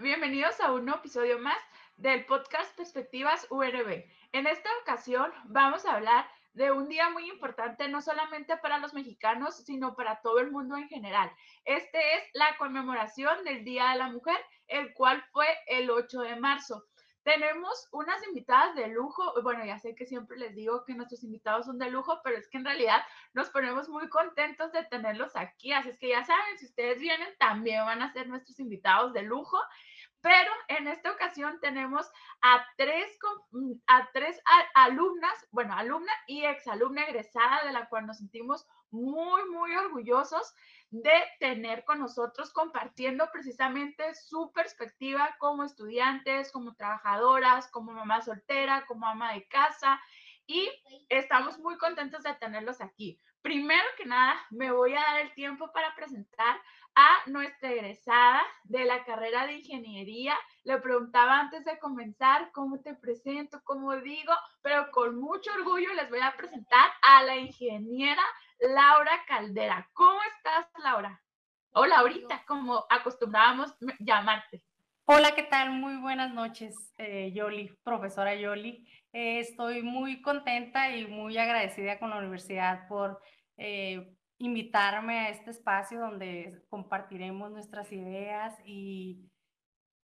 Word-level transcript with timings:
Bienvenidos 0.00 0.60
a 0.60 0.72
un 0.72 0.88
episodio 0.88 1.38
más 1.38 1.58
del 1.98 2.24
podcast 2.26 2.76
Perspectivas 2.76 3.46
URB. 3.48 4.04
En 4.32 4.48
esta 4.48 4.68
ocasión 4.82 5.30
vamos 5.44 5.86
a 5.86 5.94
hablar 5.94 6.28
de 6.52 6.72
un 6.72 6.88
día 6.88 7.10
muy 7.10 7.28
importante, 7.28 7.88
no 7.88 8.02
solamente 8.02 8.56
para 8.56 8.78
los 8.78 8.92
mexicanos, 8.92 9.64
sino 9.64 9.94
para 9.94 10.20
todo 10.20 10.40
el 10.40 10.50
mundo 10.50 10.76
en 10.76 10.88
general. 10.88 11.30
Este 11.64 11.98
es 12.16 12.24
la 12.32 12.56
conmemoración 12.58 13.44
del 13.44 13.64
Día 13.64 13.90
de 13.90 13.98
la 13.98 14.10
Mujer, 14.10 14.38
el 14.66 14.92
cual 14.94 15.24
fue 15.30 15.46
el 15.68 15.90
8 15.90 16.22
de 16.22 16.34
marzo. 16.34 16.84
Tenemos 17.28 17.90
unas 17.92 18.26
invitadas 18.26 18.74
de 18.74 18.86
lujo. 18.86 19.22
Bueno, 19.42 19.62
ya 19.62 19.78
sé 19.78 19.94
que 19.94 20.06
siempre 20.06 20.38
les 20.38 20.54
digo 20.54 20.86
que 20.86 20.94
nuestros 20.94 21.22
invitados 21.22 21.66
son 21.66 21.78
de 21.78 21.90
lujo, 21.90 22.22
pero 22.24 22.38
es 22.38 22.48
que 22.48 22.56
en 22.56 22.64
realidad 22.64 23.02
nos 23.34 23.50
ponemos 23.50 23.86
muy 23.90 24.08
contentos 24.08 24.72
de 24.72 24.82
tenerlos 24.84 25.36
aquí. 25.36 25.74
Así 25.74 25.90
es 25.90 25.98
que 25.98 26.08
ya 26.08 26.24
saben, 26.24 26.56
si 26.56 26.64
ustedes 26.64 26.98
vienen, 26.98 27.28
también 27.38 27.84
van 27.84 28.00
a 28.00 28.10
ser 28.14 28.28
nuestros 28.28 28.58
invitados 28.60 29.12
de 29.12 29.20
lujo. 29.20 29.58
Pero 30.22 30.50
en 30.68 30.88
esta 30.88 31.12
ocasión 31.12 31.60
tenemos 31.60 32.10
a 32.40 32.64
tres, 32.78 33.18
a 33.86 34.08
tres 34.14 34.40
alumnas, 34.72 35.46
bueno, 35.50 35.74
alumna 35.74 36.12
y 36.26 36.46
exalumna 36.46 37.04
egresada, 37.04 37.62
de 37.66 37.72
la 37.72 37.90
cual 37.90 38.06
nos 38.06 38.16
sentimos 38.16 38.66
muy, 38.90 39.44
muy 39.50 39.76
orgullosos 39.76 40.54
de 40.90 41.12
tener 41.38 41.84
con 41.84 41.98
nosotros 41.98 42.52
compartiendo 42.52 43.28
precisamente 43.30 44.14
su 44.14 44.52
perspectiva 44.52 45.36
como 45.38 45.64
estudiantes, 45.64 46.50
como 46.50 46.74
trabajadoras, 46.74 47.68
como 47.70 47.92
mamá 47.92 48.22
soltera, 48.22 48.86
como 48.86 49.06
ama 49.06 49.34
de 49.34 49.46
casa 49.48 50.00
y 50.46 50.70
estamos 51.10 51.58
muy 51.58 51.76
contentos 51.76 52.22
de 52.22 52.34
tenerlos 52.34 52.80
aquí. 52.80 53.20
Primero 53.42 53.84
que 53.96 54.06
nada, 54.06 54.34
me 54.50 54.72
voy 54.72 54.94
a 54.94 55.00
dar 55.00 55.20
el 55.20 55.34
tiempo 55.34 55.70
para 55.72 55.94
presentar 55.94 56.60
a 56.94 57.30
nuestra 57.30 57.70
egresada 57.70 58.42
de 58.64 58.84
la 58.84 59.04
carrera 59.04 59.46
de 59.46 59.58
ingeniería. 59.58 60.34
Le 60.64 60.78
preguntaba 60.78 61.38
antes 61.38 61.64
de 61.64 61.78
comenzar 61.78 62.50
cómo 62.52 62.80
te 62.80 62.94
presento, 62.94 63.60
cómo 63.62 63.94
digo, 63.96 64.32
pero 64.62 64.90
con 64.90 65.20
mucho 65.20 65.52
orgullo 65.52 65.92
les 65.94 66.10
voy 66.10 66.20
a 66.20 66.34
presentar 66.36 66.90
a 67.02 67.22
la 67.22 67.36
ingeniera 67.36 68.22
Laura 68.60 69.12
Caldera. 69.26 69.88
¿Cómo 69.92 70.18
estás, 70.36 70.66
Laura? 70.82 71.22
Hola, 71.72 71.98
ahorita, 71.98 72.44
como 72.46 72.84
acostumbrábamos 72.90 73.76
llamarte. 74.00 74.62
Hola, 75.04 75.34
¿qué 75.34 75.44
tal? 75.44 75.70
Muy 75.70 75.96
buenas 75.96 76.34
noches, 76.34 76.92
eh, 76.98 77.32
Yoli, 77.32 77.70
profesora 77.84 78.34
Yoli. 78.34 78.86
Eh, 79.12 79.38
estoy 79.38 79.82
muy 79.82 80.20
contenta 80.20 80.94
y 80.94 81.06
muy 81.06 81.38
agradecida 81.38 81.98
con 81.98 82.10
la 82.10 82.18
universidad 82.18 82.88
por 82.88 83.20
eh, 83.56 84.14
invitarme 84.38 85.20
a 85.20 85.28
este 85.30 85.50
espacio 85.50 86.00
donde 86.00 86.60
compartiremos 86.68 87.50
nuestras 87.52 87.90
ideas 87.92 88.54
y, 88.66 89.30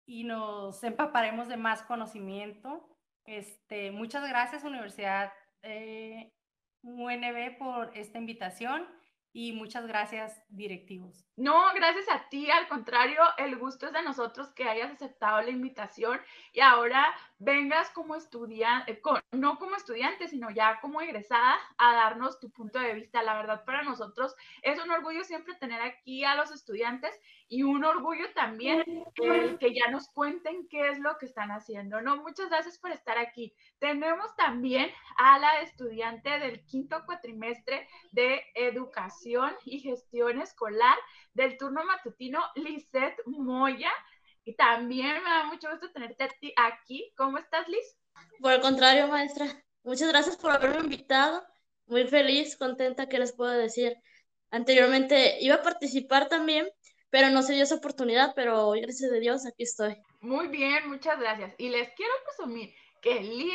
y 0.06 0.24
nos 0.24 0.82
empaparemos 0.84 1.48
de 1.48 1.56
más 1.56 1.82
conocimiento. 1.82 2.96
Este, 3.24 3.90
muchas 3.90 4.26
gracias, 4.28 4.62
Universidad 4.62 5.32
eh, 5.62 6.32
UNB 6.86 7.58
por 7.58 7.90
esta 7.96 8.18
invitación 8.18 8.86
y 9.32 9.52
muchas 9.52 9.86
gracias 9.86 10.40
directivos. 10.48 11.25
No, 11.36 11.74
gracias 11.74 12.08
a 12.08 12.26
ti, 12.30 12.50
al 12.50 12.66
contrario, 12.66 13.20
el 13.36 13.58
gusto 13.58 13.86
es 13.86 13.92
de 13.92 14.00
nosotros 14.02 14.48
que 14.54 14.66
hayas 14.66 14.90
aceptado 14.90 15.42
la 15.42 15.50
invitación 15.50 16.18
y 16.50 16.60
ahora 16.60 17.14
vengas 17.38 17.90
como 17.90 18.14
estudiante, 18.14 18.92
eh, 18.92 19.02
no 19.32 19.58
como 19.58 19.76
estudiante, 19.76 20.28
sino 20.28 20.50
ya 20.50 20.80
como 20.80 21.02
egresada 21.02 21.58
a 21.76 21.94
darnos 21.94 22.40
tu 22.40 22.50
punto 22.50 22.78
de 22.78 22.94
vista. 22.94 23.22
La 23.22 23.34
verdad, 23.34 23.66
para 23.66 23.82
nosotros 23.82 24.34
es 24.62 24.82
un 24.82 24.90
orgullo 24.90 25.24
siempre 25.24 25.54
tener 25.56 25.82
aquí 25.82 26.24
a 26.24 26.36
los 26.36 26.50
estudiantes 26.50 27.20
y 27.48 27.62
un 27.64 27.84
orgullo 27.84 28.32
también 28.34 28.82
que 29.14 29.74
ya 29.74 29.90
nos 29.90 30.08
cuenten 30.08 30.66
qué 30.68 30.88
es 30.88 30.98
lo 31.00 31.18
que 31.18 31.26
están 31.26 31.50
haciendo. 31.50 32.00
No, 32.00 32.16
muchas 32.16 32.48
gracias 32.48 32.78
por 32.78 32.92
estar 32.92 33.18
aquí. 33.18 33.54
Tenemos 33.78 34.34
también 34.36 34.90
a 35.18 35.38
la 35.38 35.60
estudiante 35.60 36.38
del 36.38 36.64
quinto 36.64 37.04
cuatrimestre 37.04 37.86
de 38.10 38.42
Educación 38.54 39.54
y 39.66 39.80
Gestión 39.80 40.40
Escolar 40.40 40.96
del 41.36 41.56
turno 41.58 41.84
matutino, 41.84 42.42
Lisette 42.56 43.22
Moya. 43.26 43.92
Y 44.44 44.54
también 44.54 45.22
me 45.22 45.30
da 45.30 45.44
mucho 45.44 45.68
gusto 45.70 45.90
tenerte 45.92 46.28
aquí. 46.56 47.12
¿Cómo 47.16 47.38
estás, 47.38 47.68
Liz? 47.68 47.98
Por 48.40 48.52
el 48.52 48.60
contrario, 48.60 49.08
maestra. 49.08 49.46
Muchas 49.82 50.08
gracias 50.08 50.36
por 50.36 50.50
haberme 50.50 50.80
invitado. 50.80 51.44
Muy 51.86 52.06
feliz, 52.06 52.56
contenta, 52.56 53.08
¿qué 53.08 53.18
les 53.18 53.32
puedo 53.32 53.52
decir? 53.52 53.96
Anteriormente 54.50 55.38
iba 55.40 55.56
a 55.56 55.62
participar 55.62 56.28
también, 56.28 56.68
pero 57.10 57.30
no 57.30 57.42
se 57.42 57.52
dio 57.52 57.62
esa 57.62 57.76
oportunidad, 57.76 58.32
pero 58.34 58.66
hoy, 58.66 58.80
gracias 58.80 59.12
a 59.12 59.16
Dios, 59.16 59.46
aquí 59.46 59.62
estoy. 59.62 59.96
Muy 60.20 60.48
bien, 60.48 60.88
muchas 60.88 61.18
gracias. 61.18 61.54
Y 61.58 61.68
les 61.68 61.88
quiero 61.90 62.12
presumir 62.24 62.74
que 63.02 63.20
Liz, 63.20 63.52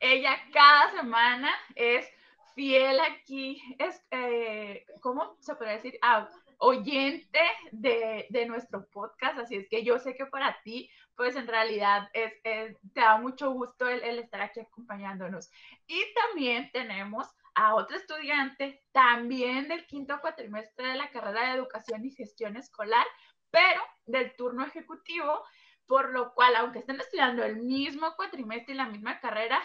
ella 0.00 0.36
cada 0.52 0.90
semana 0.92 1.50
es 1.74 2.06
fiel 2.54 2.98
aquí, 3.00 3.62
es, 3.78 4.02
eh, 4.10 4.84
¿cómo 5.00 5.36
se 5.40 5.54
puede 5.54 5.72
decir? 5.72 5.98
Ah, 6.02 6.28
oyente 6.62 7.40
de, 7.72 8.26
de, 8.28 8.46
nuestro 8.46 8.86
podcast, 8.90 9.38
así 9.38 9.56
es 9.56 9.68
que 9.68 9.82
yo 9.82 9.98
sé 9.98 10.14
que 10.14 10.26
para 10.26 10.60
ti, 10.62 10.90
pues 11.16 11.34
en 11.34 11.46
realidad 11.46 12.08
es, 12.12 12.34
te 12.42 13.00
da 13.00 13.16
mucho 13.16 13.50
gusto 13.52 13.88
el, 13.88 14.02
el, 14.02 14.18
estar 14.18 14.42
aquí 14.42 14.60
acompañándonos. 14.60 15.50
Y 15.86 16.02
también 16.14 16.70
tenemos 16.70 17.26
a 17.54 17.74
otro 17.74 17.96
estudiante, 17.96 18.82
también 18.92 19.68
del 19.68 19.86
quinto 19.86 20.20
cuatrimestre 20.20 20.88
de 20.88 20.96
la 20.96 21.10
carrera 21.10 21.48
de 21.48 21.54
Educación 21.54 22.04
y 22.04 22.10
Gestión 22.10 22.56
Escolar, 22.56 23.06
pero 23.50 23.80
del 24.04 24.36
turno 24.36 24.64
ejecutivo, 24.64 25.42
por 25.86 26.10
lo 26.10 26.34
cual, 26.34 26.56
aunque 26.56 26.80
estén 26.80 27.00
estudiando 27.00 27.42
el 27.42 27.62
mismo 27.62 28.14
cuatrimestre 28.16 28.74
y 28.74 28.76
la 28.76 28.86
misma 28.86 29.18
carrera, 29.18 29.62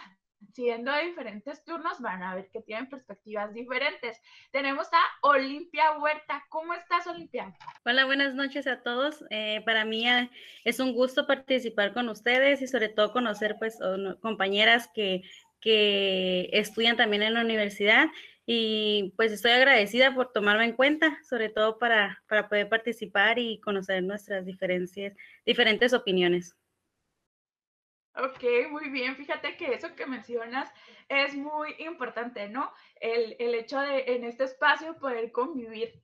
siendo 0.54 0.92
de 0.92 1.06
diferentes 1.06 1.64
turnos, 1.64 2.00
van 2.00 2.24
a 2.24 2.36
ver 2.36 2.50
que 2.52 2.62
tienen 2.62 2.90
perspectivas 2.90 3.54
diferentes. 3.54 4.22
Tenemos 4.52 4.88
a 4.92 5.28
Olimpia 5.28 5.98
Huerta. 5.98 6.44
¿Cómo 6.50 6.74
estás, 6.74 7.08
Olimpia? 7.08 7.54
Hola, 7.86 8.06
buenas 8.06 8.36
noches 8.36 8.68
a 8.68 8.82
todos. 8.82 9.24
Eh, 9.30 9.62
para 9.66 9.86
mí 9.86 10.08
eh, 10.08 10.30
es 10.64 10.80
un 10.80 10.94
gusto 10.94 11.28
participar 11.28 11.94
con 11.94 12.10
ustedes 12.10 12.62
y 12.62 12.68
sobre 12.68 12.90
todo 12.90 13.12
conocer 13.12 13.56
pues 13.60 13.80
compañeras 14.22 14.90
que, 14.94 15.24
que 15.62 16.50
estudian 16.54 16.98
también 16.98 17.24
en 17.24 17.34
la 17.34 17.42
universidad 17.42 18.08
y 18.46 19.14
pues 19.18 19.32
estoy 19.32 19.52
agradecida 19.52 20.14
por 20.14 20.32
tomarme 20.32 20.66
en 20.66 20.74
cuenta, 20.74 21.18
sobre 21.28 21.50
todo 21.50 21.80
para, 21.80 22.24
para 22.28 22.48
poder 22.48 22.70
participar 22.70 23.40
y 23.40 23.60
conocer 23.60 24.04
nuestras 24.04 24.46
diferencias, 24.46 25.14
diferentes 25.46 25.94
opiniones. 25.94 26.56
Ok, 28.18 28.44
muy 28.70 28.90
bien. 28.90 29.16
Fíjate 29.18 29.58
que 29.58 29.74
eso 29.74 29.94
que 29.94 30.06
mencionas 30.06 30.72
es 31.10 31.36
muy 31.36 31.76
importante, 31.80 32.48
¿no? 32.48 32.72
El, 33.02 33.36
hecho 33.40 33.80
de 33.80 34.16
en 34.16 34.24
este 34.24 34.46
espacio 34.46 34.98
poder 34.98 35.34
convivir, 35.34 36.02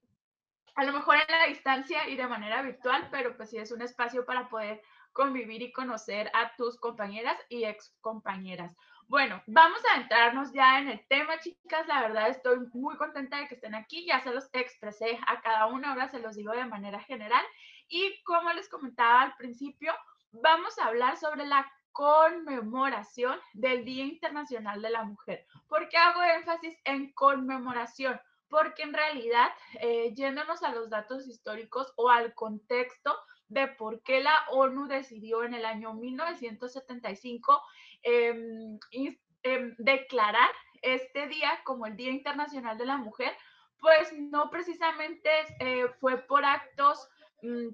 a 0.76 0.84
lo 0.84 0.92
mejor 0.92 1.16
en 1.16 1.40
la 1.40 1.48
distancia 1.48 2.10
y 2.10 2.18
de 2.18 2.28
manera 2.28 2.62
virtual, 2.64 3.08
pero 3.12 3.38
pues 3.38 3.50
sí 3.50 3.58
es 3.58 3.72
un 3.72 3.82
espacio 3.82 4.26
para 4.26 4.50
poder 4.50 4.82
convivir 5.14 5.62
y 5.62 5.72
conocer 5.72 6.30
a 6.34 6.54
tus 6.58 6.78
compañeras 6.78 7.38
y 7.48 7.64
ex 7.64 7.96
compañeras. 8.02 8.76
Bueno, 9.08 9.42
vamos 9.48 9.82
a 9.94 10.02
entrarnos 10.02 10.52
ya 10.52 10.80
en 10.80 10.90
el 10.90 11.08
tema, 11.08 11.40
chicas. 11.40 11.88
La 11.88 12.02
verdad 12.02 12.30
estoy 12.30 12.60
muy 12.74 12.98
contenta 12.98 13.38
de 13.38 13.48
que 13.48 13.56
estén 13.56 13.76
aquí. 13.76 14.06
Ya 14.06 14.20
se 14.20 14.32
los 14.32 14.50
expresé 14.52 15.18
a 15.28 15.42
cada 15.42 15.68
una, 15.68 15.92
ahora 15.92 16.10
se 16.10 16.20
los 16.20 16.36
digo 16.36 16.52
de 16.52 16.66
manera 16.66 17.00
general. 17.00 17.44
Y 17.88 18.22
como 18.24 18.52
les 18.52 18.68
comentaba 18.68 19.22
al 19.22 19.36
principio, 19.36 19.94
vamos 20.32 20.78
a 20.80 20.86
hablar 20.88 21.18
sobre 21.18 21.46
la 21.46 21.70
conmemoración 21.92 23.40
del 23.54 23.86
Día 23.86 24.06
Internacional 24.06 24.82
de 24.82 24.90
la 24.90 25.04
Mujer. 25.04 25.46
¿Por 25.68 25.90
qué 25.90 25.98
hago 25.98 26.22
énfasis 26.24 26.78
en 26.86 27.12
conmemoración? 27.14 28.20
Porque 28.50 28.84
en 28.84 28.94
realidad, 28.94 29.50
eh, 29.80 30.14
yéndonos 30.14 30.64
a 30.64 30.74
los 30.74 30.90
datos 30.90 31.28
históricos 31.28 31.94
o 31.96 32.10
al 32.10 32.34
contexto 32.34 33.16
de 33.48 33.68
por 33.68 34.02
qué 34.04 34.22
la 34.22 34.46
ONU 34.50 34.88
decidió 34.88 35.44
en 35.44 35.54
el 35.54 35.66
año 35.66 35.94
1975 35.94 37.62
em, 38.02 38.80
em, 39.44 39.76
declarar 39.78 40.50
este 40.82 41.28
día 41.28 41.60
como 41.66 41.86
el 41.86 41.96
Día 41.96 42.12
Internacional 42.12 42.78
de 42.78 42.86
la 42.86 42.98
Mujer, 42.98 43.36
pues 43.80 44.14
no 44.18 44.50
precisamente 44.50 45.30
eh, 45.60 45.88
fue 46.00 46.18
por 46.18 46.46
actos 46.46 47.10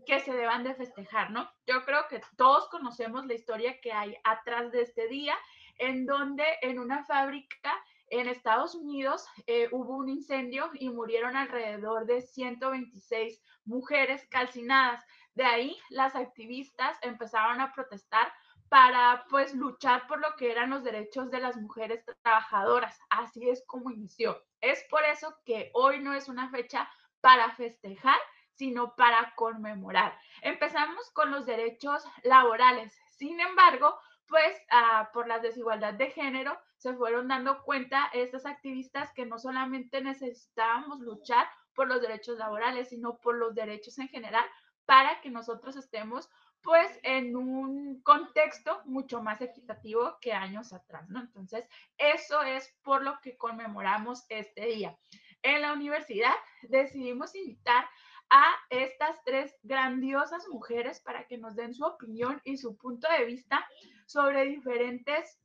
que 0.06 0.20
se 0.22 0.34
deban 0.34 0.64
de 0.64 0.76
festejar, 0.76 1.32
¿no? 1.32 1.50
Yo 1.66 1.84
creo 1.84 2.08
que 2.10 2.22
todos 2.38 2.70
conocemos 2.70 3.26
la 3.26 3.34
historia 3.34 3.80
que 3.82 3.92
hay 3.92 4.16
atrás 4.24 4.72
de 4.72 4.82
este 4.82 5.08
día, 5.08 5.36
en 5.78 6.06
donde 6.06 6.46
en 6.62 6.80
una 6.80 7.04
fábrica 7.06 7.74
en 8.10 8.28
Estados 8.28 8.74
Unidos 8.76 9.26
eh, 9.48 9.68
hubo 9.72 9.98
un 9.98 10.10
incendio 10.10 10.70
y 10.74 10.90
murieron 10.90 11.36
alrededor 11.36 12.06
de 12.06 12.22
126 12.22 13.42
mujeres 13.66 14.26
calcinadas. 14.30 15.04
De 15.34 15.44
ahí 15.44 15.78
las 15.90 16.16
activistas 16.16 16.98
empezaron 17.02 17.60
a 17.60 17.74
protestar 17.74 18.32
para 18.70 19.26
pues 19.30 19.54
luchar 19.54 20.08
por 20.08 20.20
lo 20.20 20.36
que 20.38 20.52
eran 20.52 20.70
los 20.70 20.84
derechos 20.84 21.30
de 21.32 21.40
las 21.40 21.58
mujeres 21.58 22.04
trabajadoras. 22.24 22.98
Así 23.10 23.50
es 23.50 23.64
como 23.66 23.92
inició. 23.92 24.42
Es 24.62 24.84
por 24.90 25.04
eso 25.04 25.36
que 25.46 25.70
hoy 25.74 26.00
no 26.00 26.14
es 26.14 26.28
una 26.28 26.50
fecha 26.50 26.90
para 27.22 27.52
festejar, 27.56 28.20
sino 28.58 28.96
para 28.96 29.34
conmemorar. 29.36 30.18
Empezamos 30.42 31.10
con 31.12 31.32
los 31.32 31.46
derechos 31.46 32.04
laborales. 32.24 32.98
Sin 33.12 33.40
embargo, 33.40 33.98
pues 34.28 34.58
ah, 34.72 35.10
por 35.14 35.28
la 35.28 35.40
desigualdad 35.40 35.94
de 35.94 36.10
género 36.12 36.58
se 36.78 36.94
fueron 36.94 37.28
dando 37.28 37.64
cuenta 37.64 38.10
estas 38.14 38.46
activistas 38.46 39.14
que 39.14 39.26
no 39.26 39.40
solamente 39.40 40.02
necesitábamos 40.02 41.00
luchar 41.00 41.48
por 41.74 41.88
los 41.88 42.02
derechos 42.02 42.38
laborales, 42.38 42.90
sino 42.90 43.18
por 43.20 43.36
los 43.36 43.56
derechos 43.56 43.98
en 44.00 44.10
general 44.10 44.46
para 44.86 45.22
que 45.22 45.30
nosotros 45.30 45.76
estemos 45.76 46.30
pues 46.64 47.00
en 47.04 47.36
un 47.36 48.02
contexto 48.02 48.82
mucho 48.86 49.22
más 49.22 49.42
equitativo 49.42 50.18
que 50.20 50.34
años 50.34 50.74
atrás, 50.74 51.08
¿no? 51.10 51.20
Entonces, 51.20 51.66
eso 51.98 52.42
es 52.42 52.76
por 52.84 53.04
lo 53.04 53.20
que 53.22 53.38
conmemoramos 53.38 54.26
este 54.30 54.66
día. 54.66 54.98
En 55.44 55.62
la 55.62 55.74
universidad 55.74 56.34
decidimos 56.64 57.36
invitar 57.36 57.88
a 58.30 58.54
estas 58.70 59.24
tres 59.24 59.56
grandiosas 59.64 60.48
mujeres 60.50 61.00
para 61.00 61.26
que 61.28 61.38
nos 61.38 61.56
den 61.56 61.74
su 61.74 61.86
opinión 61.86 62.42
y 62.44 62.58
su 62.58 62.76
punto 62.78 63.08
de 63.18 63.26
vista 63.26 63.66
sobre 64.06 64.46
diferentes 64.46 65.40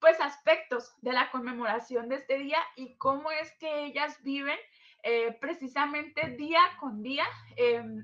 pues 0.00 0.18
aspectos 0.20 0.94
de 1.02 1.12
la 1.12 1.30
conmemoración 1.30 2.08
de 2.08 2.16
este 2.16 2.38
día 2.38 2.58
y 2.76 2.96
cómo 2.96 3.30
es 3.30 3.52
que 3.58 3.84
ellas 3.84 4.22
viven 4.22 4.58
eh, 5.02 5.36
precisamente 5.40 6.30
día 6.36 6.60
con 6.78 7.02
día 7.02 7.24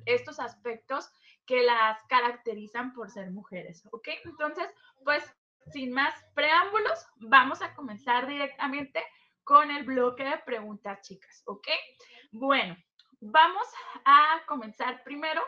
estos 0.04 0.38
aspectos 0.38 1.10
que 1.46 1.62
las 1.62 2.02
caracterizan 2.04 2.92
por 2.92 3.10
ser 3.10 3.30
mujeres, 3.30 3.86
¿ok? 3.92 4.08
Entonces, 4.24 4.68
pues 5.04 5.24
sin 5.72 5.92
más 5.92 6.14
preámbulos, 6.34 7.06
vamos 7.16 7.62
a 7.62 7.74
comenzar 7.74 8.26
directamente 8.26 9.02
con 9.44 9.70
el 9.70 9.84
bloque 9.84 10.24
de 10.24 10.38
preguntas, 10.38 11.00
chicas, 11.02 11.42
¿ok? 11.46 11.68
Bueno, 12.32 12.76
vamos 13.20 13.66
a 14.04 14.40
comenzar 14.46 15.02
primero 15.02 15.42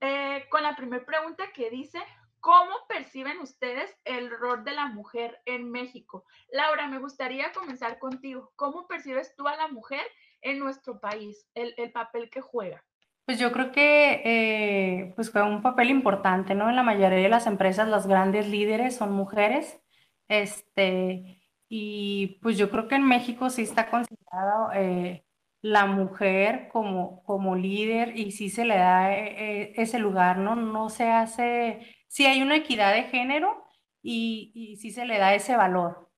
eh, 0.00 0.46
con 0.50 0.62
la 0.62 0.74
primera 0.74 1.04
pregunta 1.04 1.44
que 1.54 1.70
dice, 1.70 1.98
¿cómo 2.40 2.72
perciben 2.88 3.38
ustedes 3.40 3.96
el 4.04 4.30
rol 4.30 4.64
de 4.64 4.72
la 4.72 4.86
mujer 4.86 5.40
en 5.46 5.70
México? 5.70 6.24
Laura, 6.50 6.88
me 6.88 6.98
gustaría 6.98 7.52
comenzar 7.52 7.98
contigo. 7.98 8.52
¿Cómo 8.56 8.86
percibes 8.88 9.34
tú 9.36 9.46
a 9.46 9.56
la 9.56 9.68
mujer 9.68 10.02
en 10.40 10.58
nuestro 10.58 11.00
país, 11.00 11.48
el, 11.54 11.74
el 11.76 11.92
papel 11.92 12.30
que 12.30 12.40
juega? 12.40 12.84
Pues 13.24 13.38
yo 13.38 13.52
creo 13.52 13.70
que 13.70 14.20
eh, 14.24 15.12
pues 15.14 15.32
un 15.34 15.62
papel 15.62 15.90
importante, 15.90 16.54
¿no? 16.54 16.68
En 16.68 16.74
la 16.74 16.82
mayoría 16.82 17.20
de 17.20 17.28
las 17.28 17.46
empresas, 17.46 17.88
las 17.88 18.08
grandes 18.08 18.48
líderes 18.48 18.96
son 18.96 19.12
mujeres. 19.12 19.80
Este, 20.26 21.40
y 21.68 22.38
pues 22.42 22.58
yo 22.58 22.70
creo 22.70 22.88
que 22.88 22.96
en 22.96 23.06
México 23.06 23.50
sí 23.50 23.62
está 23.62 23.88
considerado 23.88 24.72
eh, 24.74 25.24
la 25.62 25.86
mujer 25.86 26.68
como, 26.70 27.22
como 27.24 27.56
líder 27.56 28.18
y 28.18 28.32
sí 28.32 28.50
se 28.50 28.64
le 28.64 28.76
da 28.76 29.16
eh, 29.16 29.72
ese 29.76 29.98
lugar, 29.98 30.38
¿no? 30.38 30.54
No 30.54 30.90
se 30.90 31.08
hace, 31.10 31.96
sí 32.08 32.26
hay 32.26 32.42
una 32.42 32.56
equidad 32.56 32.92
de 32.92 33.04
género 33.04 33.64
y, 34.02 34.52
y 34.54 34.76
sí 34.76 34.90
se 34.90 35.06
le 35.06 35.18
da 35.18 35.34
ese 35.34 35.56
valor. 35.56 36.10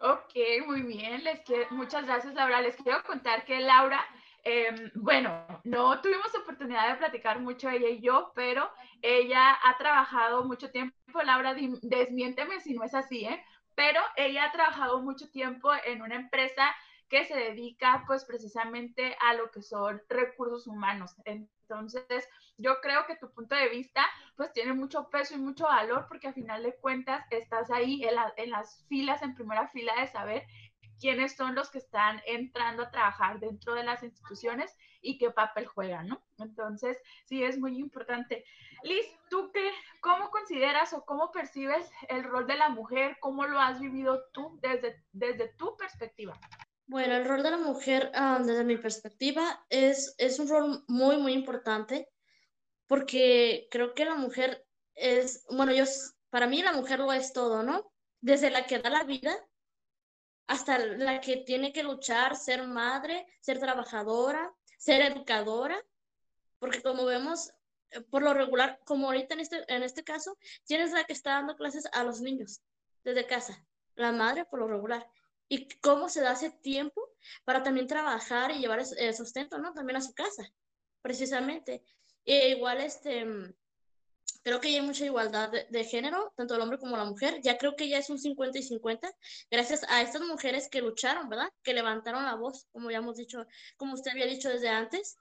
Ok, 0.00 0.34
muy 0.66 0.82
bien. 0.82 1.22
Les 1.22 1.40
quiero, 1.40 1.66
muchas 1.70 2.06
gracias, 2.06 2.34
Laura. 2.34 2.60
Les 2.60 2.76
quiero 2.76 3.02
contar 3.04 3.44
que 3.44 3.60
Laura 3.60 4.04
Em, 4.44 4.90
bueno, 4.94 5.46
no 5.64 6.00
tuvimos 6.00 6.34
oportunidad 6.34 6.88
de 6.88 6.96
platicar 6.96 7.38
mucho 7.40 7.68
ella 7.68 7.88
y 7.88 8.00
yo, 8.00 8.32
pero 8.34 8.70
ella 9.02 9.58
ha 9.64 9.76
trabajado 9.76 10.44
mucho 10.44 10.70
tiempo, 10.70 10.94
Laura, 11.22 11.54
desmiénteme 11.82 12.60
si 12.60 12.72
no 12.72 12.82
es 12.84 12.94
así, 12.94 13.26
¿eh? 13.26 13.44
Pero 13.74 14.00
ella 14.16 14.44
ha 14.44 14.52
trabajado 14.52 15.02
mucho 15.02 15.30
tiempo 15.30 15.70
en 15.84 16.00
una 16.02 16.16
empresa 16.16 16.74
que 17.08 17.24
se 17.24 17.34
dedica 17.36 18.04
pues 18.06 18.24
precisamente 18.24 19.16
a 19.20 19.34
lo 19.34 19.50
que 19.50 19.62
son 19.62 20.02
recursos 20.08 20.66
humanos. 20.66 21.14
Entonces, 21.24 22.28
yo 22.56 22.80
creo 22.80 23.06
que 23.06 23.16
tu 23.16 23.32
punto 23.32 23.54
de 23.54 23.68
vista 23.68 24.04
pues 24.36 24.52
tiene 24.52 24.72
mucho 24.72 25.08
peso 25.10 25.34
y 25.34 25.38
mucho 25.38 25.64
valor 25.64 26.06
porque 26.08 26.28
a 26.28 26.32
final 26.32 26.62
de 26.62 26.76
cuentas 26.76 27.24
estás 27.30 27.70
ahí 27.70 28.04
en, 28.04 28.14
en 28.36 28.50
las 28.50 28.84
filas, 28.88 29.22
en 29.22 29.34
primera 29.34 29.68
fila 29.68 29.94
de 30.00 30.06
saber 30.06 30.46
quiénes 31.00 31.36
son 31.36 31.54
los 31.54 31.70
que 31.70 31.78
están 31.78 32.20
entrando 32.26 32.82
a 32.82 32.90
trabajar 32.90 33.38
dentro 33.38 33.74
de 33.74 33.84
las 33.84 34.02
instituciones 34.02 34.76
y 35.00 35.18
qué 35.18 35.30
papel 35.30 35.66
juegan, 35.66 36.08
¿no? 36.08 36.22
Entonces, 36.38 37.00
sí 37.24 37.42
es 37.44 37.58
muy 37.58 37.78
importante. 37.78 38.44
Liz, 38.82 39.06
¿tú 39.30 39.50
qué, 39.52 39.70
cómo 40.00 40.30
consideras 40.30 40.92
o 40.92 41.04
cómo 41.04 41.30
percibes 41.30 41.90
el 42.08 42.24
rol 42.24 42.46
de 42.46 42.56
la 42.56 42.68
mujer? 42.68 43.16
¿Cómo 43.20 43.46
lo 43.46 43.60
has 43.60 43.80
vivido 43.80 44.24
tú 44.32 44.58
desde, 44.60 45.04
desde 45.12 45.48
tu 45.54 45.76
perspectiva? 45.76 46.38
Bueno, 46.88 47.16
el 47.16 47.26
rol 47.26 47.42
de 47.42 47.50
la 47.50 47.58
mujer, 47.58 48.10
ah, 48.14 48.40
desde 48.42 48.64
mi 48.64 48.78
perspectiva, 48.78 49.62
es, 49.68 50.14
es 50.16 50.38
un 50.38 50.48
rol 50.48 50.84
muy, 50.88 51.18
muy 51.18 51.34
importante 51.34 52.08
porque 52.86 53.68
creo 53.70 53.94
que 53.94 54.06
la 54.06 54.14
mujer 54.14 54.66
es, 54.94 55.44
bueno, 55.50 55.74
yo, 55.74 55.84
para 56.30 56.46
mí 56.46 56.62
la 56.62 56.72
mujer 56.72 57.00
lo 57.00 57.12
es 57.12 57.34
todo, 57.34 57.62
¿no? 57.62 57.92
Desde 58.22 58.50
la 58.50 58.64
que 58.64 58.78
da 58.78 58.88
la 58.88 59.04
vida 59.04 59.36
hasta 60.46 60.78
la 60.78 61.20
que 61.20 61.36
tiene 61.36 61.74
que 61.74 61.82
luchar, 61.82 62.36
ser 62.36 62.66
madre, 62.66 63.26
ser 63.42 63.60
trabajadora, 63.60 64.50
ser 64.78 65.02
educadora, 65.02 65.78
porque 66.58 66.80
como 66.80 67.04
vemos, 67.04 67.52
eh, 67.90 68.00
por 68.00 68.22
lo 68.22 68.32
regular, 68.32 68.80
como 68.86 69.08
ahorita 69.08 69.34
en 69.34 69.40
este, 69.40 69.62
en 69.68 69.82
este 69.82 70.04
caso, 70.04 70.38
tienes 70.64 70.92
la 70.92 71.04
que 71.04 71.12
está 71.12 71.32
dando 71.32 71.54
clases 71.54 71.84
a 71.92 72.02
los 72.02 72.22
niños 72.22 72.62
desde 73.04 73.26
casa, 73.26 73.62
la 73.94 74.10
madre 74.10 74.46
por 74.46 74.60
lo 74.60 74.68
regular. 74.68 75.06
Y 75.48 75.68
cómo 75.80 76.08
se 76.08 76.20
da 76.20 76.32
ese 76.32 76.50
tiempo 76.50 77.00
para 77.44 77.62
también 77.62 77.86
trabajar 77.86 78.50
y 78.50 78.58
llevar 78.58 78.82
el 78.98 79.14
sustento, 79.14 79.58
¿no? 79.58 79.72
También 79.72 79.96
a 79.96 80.00
su 80.02 80.12
casa, 80.14 80.50
precisamente. 81.02 81.82
E 82.24 82.50
igual, 82.50 82.80
este, 82.80 83.26
creo 84.42 84.60
que 84.60 84.70
ya 84.70 84.80
hay 84.80 84.86
mucha 84.86 85.04
igualdad 85.04 85.50
de, 85.50 85.84
género, 85.84 86.32
tanto 86.36 86.54
el 86.54 86.60
hombre 86.60 86.78
como 86.78 86.96
la 86.96 87.04
mujer. 87.04 87.40
Ya 87.42 87.58
creo 87.58 87.76
que 87.76 87.88
ya 87.88 87.98
es 87.98 88.10
un 88.10 88.18
50 88.18 88.58
y 88.58 88.62
50, 88.62 89.10
gracias 89.50 89.84
a 89.88 90.02
estas 90.02 90.22
mujeres 90.22 90.68
que 90.68 90.80
lucharon, 90.80 91.28
¿verdad? 91.28 91.50
Que 91.62 91.74
levantaron 91.74 92.24
la 92.24 92.34
voz, 92.34 92.66
como 92.72 92.90
ya 92.90 92.98
hemos 92.98 93.16
dicho, 93.16 93.46
como 93.76 93.94
usted 93.94 94.12
había 94.12 94.26
dicho 94.26 94.48
desde 94.48 94.68
antes. 94.68 95.16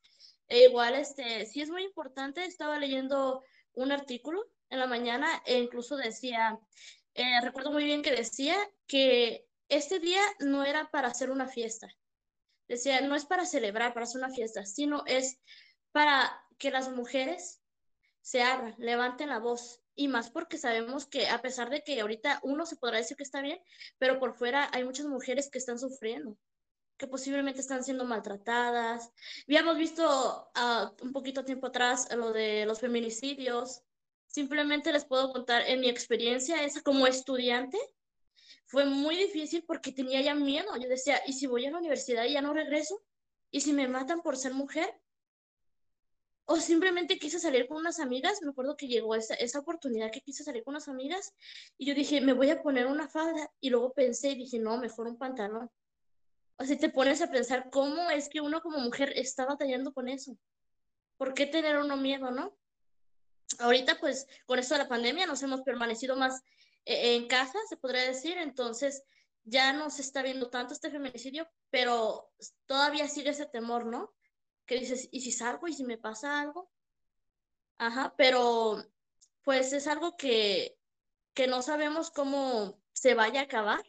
E 0.48 0.64
igual, 0.64 0.96
este, 0.96 1.46
sí 1.46 1.62
es 1.62 1.70
muy 1.70 1.84
importante, 1.84 2.46
estaba 2.46 2.80
leyendo 2.80 3.44
un 3.74 3.92
artículo 3.92 4.46
en 4.70 4.80
la 4.80 4.88
mañana 4.88 5.42
e 5.46 5.60
incluso 5.60 5.96
decía, 5.96 6.60
eh, 7.14 7.42
recuerdo 7.42 7.72
muy 7.72 7.84
bien 7.84 8.02
que 8.02 8.12
decía 8.12 8.56
que 8.88 9.47
este 9.70 10.00
día 10.00 10.22
no 10.40 10.64
era 10.64 10.90
para 10.92 11.10
hacer 11.10 11.30
una 11.30 11.48
fiesta. 11.48 11.88
Decía, 12.68 13.02
no 13.02 13.16
es 13.16 13.26
para 13.26 13.46
celebrar, 13.46 13.94
para 13.94 14.06
hacer 14.06 14.20
una 14.20 14.34
fiesta, 14.34 14.66
sino 14.66 15.04
es 15.06 15.40
para 15.92 16.44
que 16.58 16.72
las 16.72 16.90
mujeres 16.90 17.62
se 18.22 18.42
abran, 18.42 18.76
levanten 18.78 19.30
la 19.30 19.40
voz. 19.40 19.82
Y 19.96 20.10
más 20.10 20.30
porque 20.30 20.58
sabemos 20.58 21.08
que 21.08 21.28
a 21.28 21.42
pesar 21.42 21.70
de 21.70 21.82
que 21.82 22.00
ahorita 22.00 22.40
uno 22.44 22.66
se 22.66 22.76
podrá 22.76 22.98
decir 22.98 23.18
que 23.18 23.24
está 23.24 23.42
bien, 23.42 23.60
pero 23.98 24.20
por 24.20 24.36
fuera 24.36 24.70
hay 24.74 24.84
muchas 24.84 25.08
mujeres 25.08 25.50
que 25.50 25.58
están 25.58 25.80
sufriendo, 25.80 26.38
que 26.98 27.08
posiblemente 27.08 27.62
están 27.62 27.84
siendo 27.84 28.06
maltratadas. 28.06 29.12
Habíamos 29.48 29.78
visto 29.78 30.52
uh, 30.56 31.04
un 31.04 31.14
poquito 31.14 31.46
tiempo 31.46 31.68
atrás 31.68 32.14
lo 32.16 32.32
de 32.32 32.66
los 32.66 32.80
feminicidios. 32.80 33.82
Simplemente 34.28 34.92
les 34.92 35.06
puedo 35.06 35.32
contar 35.32 35.64
en 35.66 35.80
mi 35.80 35.90
experiencia 35.90 36.64
esa 36.64 36.82
como 36.82 37.08
estudiante. 37.08 37.80
Fue 38.68 38.86
muy 38.86 39.18
difícil 39.18 39.64
porque 39.66 39.92
tenía 39.92 40.22
ya 40.22 40.36
miedo. 40.36 40.78
Yo 40.78 40.88
decía, 40.88 41.22
¿y 41.26 41.34
si 41.34 41.48
voy 41.48 41.66
a 41.66 41.72
la 41.72 41.80
universidad 41.80 42.26
y 42.26 42.34
ya 42.34 42.42
no 42.42 42.54
regreso? 42.54 43.04
¿Y 43.50 43.62
si 43.62 43.74
me 43.74 43.88
matan 43.88 44.22
por 44.22 44.38
ser 44.38 44.54
mujer? 44.54 44.94
o 46.50 46.56
simplemente 46.56 47.20
quise 47.20 47.40
salir 47.40 47.68
con 47.68 47.78
unas 47.78 48.00
amigas, 48.00 48.42
me 48.42 48.52
acuerdo 48.52 48.78
que 48.78 48.88
llegó 48.88 49.16
esa, 49.16 49.34
esa 49.34 49.60
oportunidad 49.60 50.12
que 50.12 50.22
quise 50.22 50.46
salir 50.46 50.64
con 50.64 50.76
unas 50.76 50.88
amigas 50.88 51.34
y 51.78 51.86
yo 51.86 51.94
dije, 51.94 52.22
me 52.22 52.32
voy 52.32 52.50
a 52.50 52.64
poner 52.64 52.88
una 52.88 53.10
falda 53.10 53.52
y 53.60 53.70
luego 53.70 53.92
pensé 53.92 54.30
y 54.30 54.36
dije, 54.36 54.58
no, 54.58 54.78
mejor 54.78 55.08
un 55.08 55.18
pantalón. 55.18 55.70
O 56.56 56.64
sea, 56.64 56.78
te 56.78 56.90
pones 56.90 57.22
a 57.22 57.30
pensar 57.30 57.70
cómo 57.70 58.10
es 58.12 58.30
que 58.30 58.40
uno 58.40 58.62
como 58.62 58.80
mujer 58.80 59.12
está 59.18 59.46
batallando 59.46 59.94
con 59.94 60.08
eso. 60.08 60.38
¿Por 61.18 61.34
qué 61.34 61.48
tener 61.48 61.80
uno 61.80 61.98
miedo, 61.98 62.32
no? 62.32 62.58
Ahorita, 63.60 64.00
pues, 64.00 64.26
con 64.46 64.58
esto 64.58 64.76
de 64.76 64.84
la 64.84 64.88
pandemia 64.88 65.26
nos 65.26 65.44
hemos 65.44 65.64
permanecido 65.64 66.16
más 66.16 66.42
en 66.88 67.28
casa, 67.28 67.60
se 67.70 67.78
podría 67.78 68.04
decir, 68.04 68.38
entonces 68.38 69.04
ya 69.44 69.74
no 69.74 69.90
se 69.90 70.02
está 70.02 70.22
viendo 70.24 70.50
tanto 70.50 70.74
este 70.74 70.90
feminicidio, 70.90 71.48
pero 71.70 72.32
todavía 72.66 73.08
sigue 73.08 73.30
ese 73.30 73.46
temor, 73.46 73.86
¿no? 73.86 74.14
que 74.68 74.76
dices, 74.80 75.08
¿y 75.12 75.22
si 75.22 75.32
salgo 75.32 75.68
y 75.68 75.74
si 75.74 75.84
me 75.86 75.98
pasa 75.98 76.40
algo? 76.40 76.70
Ajá, 77.80 78.14
pero 78.18 78.84
pues 79.44 79.74
es 79.74 79.88
algo 79.88 80.18
que, 80.18 80.78
que 81.34 81.48
no 81.48 81.62
sabemos 81.62 82.12
cómo 82.12 82.80
se 82.92 83.16
vaya 83.16 83.40
a 83.40 83.44
acabar, 83.44 83.84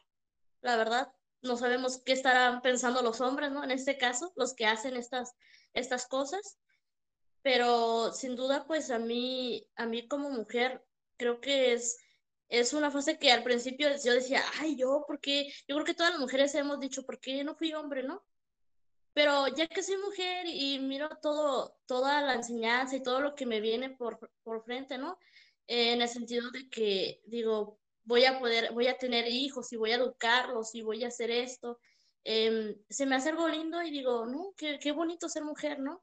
la 0.63 0.77
verdad. 0.77 1.13
No 1.43 1.57
sabemos 1.57 2.01
qué 2.05 2.13
estarán 2.13 2.63
pensando 2.63 3.03
los 3.03 3.21
hombres, 3.21 3.51
¿no? 3.51 3.65
En 3.65 3.71
este 3.71 3.99
caso, 3.99 4.33
los 4.37 4.55
que 4.55 4.67
hacen 4.67 4.97
estas, 4.97 5.35
estas 5.75 6.07
cosas. 6.07 6.59
Pero 7.43 8.13
sin 8.13 8.37
duda, 8.37 8.67
pues 8.67 8.91
a 8.91 8.99
mí, 8.99 9.69
a 9.77 9.87
mí 9.87 10.07
como 10.07 10.31
mujer, 10.31 10.85
creo 11.17 11.41
que 11.41 11.73
es, 11.73 11.97
es 12.49 12.73
una 12.73 12.91
fase 12.91 13.19
que 13.19 13.31
al 13.33 13.43
principio 13.43 13.89
yo 14.05 14.15
decía, 14.15 14.43
ay, 14.61 14.77
yo, 14.77 15.05
porque 15.07 15.53
yo 15.67 15.75
creo 15.77 15.85
que 15.85 15.95
todas 15.95 16.13
las 16.13 16.21
mujeres 16.21 16.55
hemos 16.55 16.81
dicho, 16.81 17.05
¿por 17.05 17.21
qué 17.21 17.45
no 17.45 17.55
fui 17.55 17.75
hombre, 17.75 18.03
no? 18.03 18.25
pero 19.19 19.49
ya 19.49 19.67
que 19.67 19.83
soy 19.83 19.97
mujer 19.97 20.47
y 20.47 20.79
miro 20.79 21.09
todo, 21.21 21.77
toda 21.87 22.23
la 22.23 22.35
enseñanza 22.35 22.95
y 22.95 23.03
todo 23.03 23.21
lo 23.21 23.35
que 23.35 23.47
me 23.47 23.61
viene 23.61 23.91
por, 23.91 24.31
por 24.45 24.63
frente, 24.63 24.97
¿no? 24.97 25.19
en 25.67 26.01
el 26.01 26.09
sentido 26.09 26.51
de 26.53 26.69
que 26.71 27.21
digo, 27.27 27.81
voy 28.05 28.25
a 28.27 28.39
poder, 28.39 28.73
voy 28.73 28.87
a 28.87 28.97
tener 28.97 29.27
hijos 29.27 29.73
y 29.73 29.77
voy 29.77 29.91
a 29.91 29.97
educarlos 29.97 30.73
y 30.75 30.83
voy 30.83 31.03
a 31.03 31.09
hacer 31.09 31.33
esto. 31.33 31.81
Em, 32.23 32.77
se 32.89 33.07
me 33.07 33.17
hace 33.17 33.31
algo 33.31 33.49
lindo 33.49 33.83
y 33.83 33.91
digo, 33.91 34.25
no, 34.25 34.55
qué, 34.57 34.79
qué 34.79 34.93
bonito 34.93 35.29
ser 35.29 35.45
mujer, 35.45 35.81
¿no? 35.81 36.03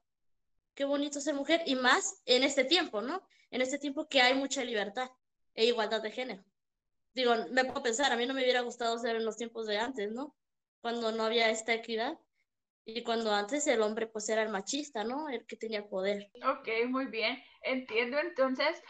Qué 0.74 0.84
bonito 0.84 1.18
ser 1.18 1.34
mujer 1.34 1.62
y 1.64 1.74
más 1.74 2.20
en 2.26 2.44
este 2.44 2.64
tiempo, 2.64 3.00
¿no? 3.00 3.26
En 3.50 3.62
este 3.62 3.78
tiempo 3.78 4.08
que 4.08 4.20
hay 4.20 4.34
mucha 4.34 4.62
libertad 4.62 5.10
e 5.56 5.66
igualdad 5.66 6.02
de 6.02 6.12
género. 6.12 6.44
Digo, 7.14 7.34
me 7.50 7.64
puedo 7.64 7.82
pensar, 7.82 8.12
a 8.12 8.16
mí 8.16 8.26
no 8.26 8.34
me 8.34 8.42
hubiera 8.42 8.60
gustado 8.60 8.98
ser 8.98 9.16
en 9.16 9.24
los 9.24 9.36
tiempos 9.36 9.66
de 9.66 9.78
antes, 9.78 10.12
¿no? 10.12 10.36
Cuando 10.82 11.10
no 11.10 11.24
había 11.24 11.50
esta 11.50 11.72
equidad 11.74 12.18
y 12.84 13.02
cuando 13.02 13.32
antes 13.32 13.66
el 13.66 13.82
hombre 13.82 14.06
pues 14.06 14.28
era 14.28 14.42
el 14.42 14.50
machista, 14.50 15.02
¿no? 15.02 15.28
El 15.28 15.44
que 15.46 15.56
tenía 15.56 15.88
poder. 15.88 16.30
Ok, 16.46 16.68
muy 16.88 17.06
bien. 17.06 17.42
Entiendo 17.62 18.18
entonces 18.20 18.80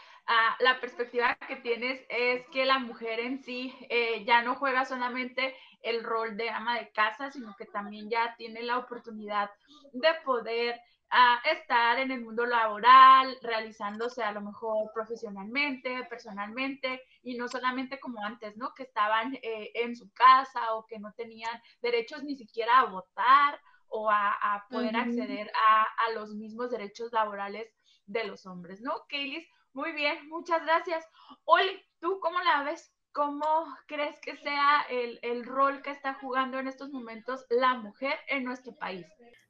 la 0.59 0.79
perspectiva 0.79 1.37
que 1.47 1.55
tienes 1.55 2.01
es 2.09 2.45
que 2.51 2.65
la 2.65 2.79
mujer 2.79 3.19
en 3.19 3.41
sí 3.41 3.73
eh, 3.89 4.25
ya 4.25 4.41
no 4.41 4.55
juega 4.55 4.85
solamente 4.85 5.55
el 5.81 6.03
rol 6.03 6.35
de 6.35 6.49
ama 6.49 6.77
de 6.77 6.91
casa, 6.91 7.31
sino 7.31 7.55
que 7.57 7.65
también 7.65 8.09
ya 8.09 8.35
tiene 8.37 8.61
la 8.61 8.77
oportunidad 8.77 9.49
de 9.93 10.09
poder 10.25 10.79
ah, 11.11 11.39
estar 11.51 11.99
en 11.99 12.11
el 12.11 12.21
mundo 12.21 12.45
laboral, 12.45 13.37
realizándose 13.41 14.23
a 14.23 14.31
lo 14.31 14.41
mejor 14.41 14.91
profesionalmente, 14.93 16.05
personalmente, 16.09 17.01
y 17.23 17.35
no 17.37 17.47
solamente 17.47 17.99
como 17.99 18.23
antes, 18.23 18.57
¿no? 18.57 18.73
Que 18.73 18.83
estaban 18.83 19.35
eh, 19.35 19.71
en 19.75 19.95
su 19.95 20.11
casa 20.13 20.73
o 20.73 20.85
que 20.85 20.99
no 20.99 21.13
tenían 21.13 21.61
derechos 21.81 22.23
ni 22.23 22.35
siquiera 22.35 22.79
a 22.79 22.85
votar 22.85 23.59
o 23.89 24.09
a, 24.11 24.65
poder 24.69 24.95
acceder 24.97 25.49
a, 25.67 25.83
a, 25.83 26.11
los 26.13 26.35
mismos 26.35 26.71
derechos 26.71 27.11
laborales 27.13 27.73
de 28.05 28.25
los 28.25 28.45
hombres, 28.45 28.81
¿no? 28.81 28.91
Kaylis, 29.09 29.47
muy 29.73 29.91
bien, 29.93 30.27
muchas 30.29 30.63
gracias. 30.63 31.05
Oli, 31.45 31.81
¿tú 31.99 32.19
cómo 32.19 32.39
la 32.39 32.63
ves? 32.63 32.93
¿Cómo 33.13 33.65
crees 33.87 34.19
que 34.21 34.35
sea 34.37 34.85
el, 34.89 35.19
el 35.21 35.45
rol 35.45 35.81
que 35.81 35.91
está 35.91 36.15
jugando 36.15 36.59
en 36.59 36.67
estos 36.67 36.91
momentos 36.91 37.45
la 37.49 37.75
mujer 37.75 38.15
en 38.27 38.43
nuestro 38.43 38.75
país? 38.75 39.05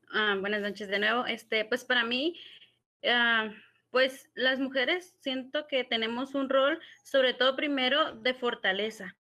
Ah, 0.09 0.37
buenas 0.39 0.61
noches 0.61 0.87
de 0.87 0.99
nuevo. 0.99 1.25
Este, 1.25 1.65
pues 1.65 1.83
para 1.83 2.03
mí, 2.03 2.39
ah, 3.05 3.49
pues 3.91 4.29
las 4.35 4.59
mujeres 4.59 5.15
siento 5.19 5.67
que 5.67 5.83
tenemos 5.83 6.33
un 6.33 6.49
rol, 6.49 6.79
sobre 7.03 7.33
todo 7.33 7.55
primero, 7.55 8.13
de 8.15 8.33
fortaleza. 8.33 9.17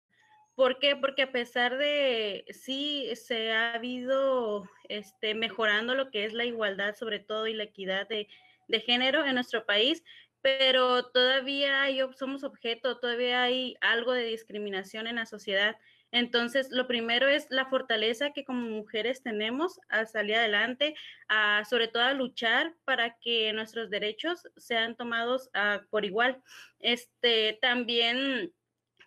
¿Por 0.54 0.78
qué? 0.78 0.94
Porque 0.94 1.22
a 1.22 1.32
pesar 1.32 1.78
de 1.78 2.44
sí 2.50 3.10
se 3.14 3.52
ha 3.52 3.74
habido 3.74 4.68
este, 4.88 5.34
mejorando 5.34 5.94
lo 5.94 6.10
que 6.10 6.24
es 6.24 6.32
la 6.32 6.44
igualdad, 6.44 6.94
sobre 6.94 7.18
todo, 7.18 7.46
y 7.46 7.54
la 7.54 7.64
equidad 7.64 8.06
de, 8.08 8.28
de 8.68 8.80
género 8.80 9.24
en 9.24 9.34
nuestro 9.34 9.64
país, 9.66 10.04
pero 10.42 11.06
todavía 11.06 11.82
hay, 11.82 12.00
somos 12.16 12.44
objeto, 12.44 12.98
todavía 12.98 13.42
hay 13.42 13.76
algo 13.80 14.12
de 14.12 14.24
discriminación 14.24 15.06
en 15.06 15.16
la 15.16 15.26
sociedad. 15.26 15.76
Entonces, 16.14 16.68
lo 16.71 16.87
primero 16.87 17.26
es 17.26 17.49
la 17.50 17.66
fortaleza 17.66 18.30
que 18.30 18.44
como 18.44 18.68
mujeres 18.68 19.25
tenemos 19.25 19.80
a 19.88 20.06
salir 20.06 20.37
adelante, 20.37 20.94
a, 21.26 21.64
sobre 21.64 21.88
todo 21.88 22.04
a 22.04 22.12
luchar 22.12 22.73
para 22.85 23.16
que 23.18 23.52
nuestros 23.52 23.90
derechos 23.90 24.42
sean 24.56 24.94
tomados 24.94 25.50
ah, 25.54 25.83
por 25.90 26.04
igual. 26.04 26.40
Este, 26.78 27.59
también 27.61 28.52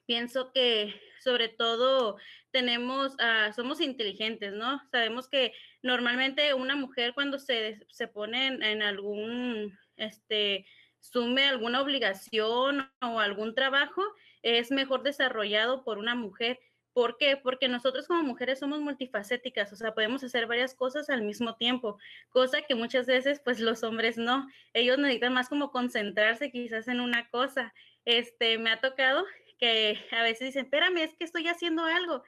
pienso 0.06 0.52
que 0.52 1.00
sobre 1.22 1.48
todo 1.48 2.18
tenemos, 2.52 3.16
ah, 3.20 3.54
somos 3.56 3.80
inteligentes, 3.80 4.52
¿no? 4.52 4.82
Sabemos 4.92 5.30
que 5.30 5.54
normalmente 5.82 6.54
una 6.54 6.76
mujer 6.76 7.14
cuando 7.14 7.40
se, 7.40 7.88
se 7.90 8.10
pone 8.10 8.48
en, 8.48 8.64
en 8.64 8.82
algún, 8.82 9.80
este, 9.96 10.66
sume 11.00 11.48
alguna 11.48 11.80
obligación 11.80 12.92
o 13.02 13.22
algún 13.22 13.56
trabajo, 13.56 14.04
es 14.42 14.72
mejor 14.72 15.04
desarrollado 15.04 15.86
por 15.86 16.00
una 16.00 16.14
mujer. 16.14 16.60
¿Por 16.98 17.20
qué? 17.20 17.38
Porque 17.38 17.68
nosotros 17.68 18.08
como 18.08 18.24
mujeres 18.24 18.58
somos 18.58 18.82
multifacéticas, 18.82 19.72
o 19.72 19.75
sea, 19.75 19.94
podemos 19.94 20.24
hacer 20.24 20.48
varias 20.48 20.74
cosas 20.74 21.12
al 21.12 21.22
mismo 21.22 21.56
tiempo, 21.56 22.00
cosa 22.30 22.63
que 22.63 22.74
muchas 22.74 23.06
veces 23.06 23.39
pues 23.39 23.60
los 23.60 23.84
hombres 23.84 24.18
no. 24.18 24.48
Ellos 24.74 24.98
necesitan 24.98 25.32
más 25.32 25.48
como 25.48 25.72
concentrarse 25.72 26.50
quizás 26.50 26.88
en 26.88 27.00
una 27.00 27.30
cosa. 27.30 27.72
Este, 28.04 28.58
me 28.58 28.72
ha 28.72 28.82
tocado 28.82 29.25
que 29.60 30.00
a 30.12 30.24
veces 30.24 30.48
dicen, 30.48 30.66
espérame, 30.66 30.98
es 31.04 31.13
que 31.13 31.25
estoy 31.25 31.48
haciendo 31.48 31.84
algo 31.84 32.24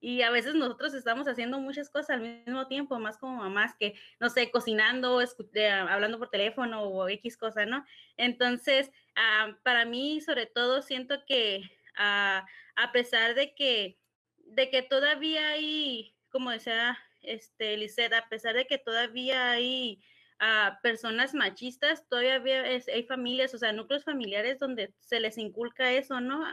y 0.00 0.22
a 0.22 0.30
veces 0.30 0.54
nosotros 0.54 0.94
estamos 0.94 1.28
haciendo 1.28 1.60
muchas 1.60 1.90
cosas 1.90 2.08
al 2.08 2.20
mismo 2.22 2.68
tiempo, 2.68 2.98
más 2.98 3.18
como 3.18 3.36
mamás 3.36 3.74
que, 3.78 3.96
no 4.18 4.30
sé, 4.30 4.50
cocinando, 4.50 5.20
eh, 5.20 5.68
hablando 5.68 6.18
por 6.18 6.30
teléfono 6.30 6.84
o 6.84 7.06
X 7.06 7.36
cosa, 7.36 7.66
¿no? 7.66 7.84
Entonces, 8.16 8.90
ah, 9.14 9.58
para 9.62 9.84
mí, 9.84 10.22
sobre 10.22 10.46
todo, 10.46 10.80
siento 10.80 11.22
que 11.26 11.70
ah, 11.98 12.46
a 12.76 12.92
pesar 12.92 13.34
de 13.34 13.54
que, 13.54 13.98
de 14.46 14.70
que 14.70 14.82
todavía 14.82 15.48
hay, 15.50 16.14
como 16.30 16.50
decía 16.50 16.98
este, 17.22 17.76
Lisette, 17.76 18.14
a 18.14 18.28
pesar 18.28 18.54
de 18.54 18.66
que 18.66 18.78
todavía 18.78 19.50
hay 19.50 20.02
ah, 20.38 20.78
personas 20.82 21.34
machistas, 21.34 22.08
todavía 22.08 22.62
hay 22.62 23.02
familias, 23.04 23.54
o 23.54 23.58
sea, 23.58 23.72
núcleos 23.72 24.04
familiares 24.04 24.58
donde 24.58 24.94
se 25.00 25.20
les 25.20 25.38
inculca 25.38 25.92
eso, 25.92 26.20
¿no? 26.20 26.44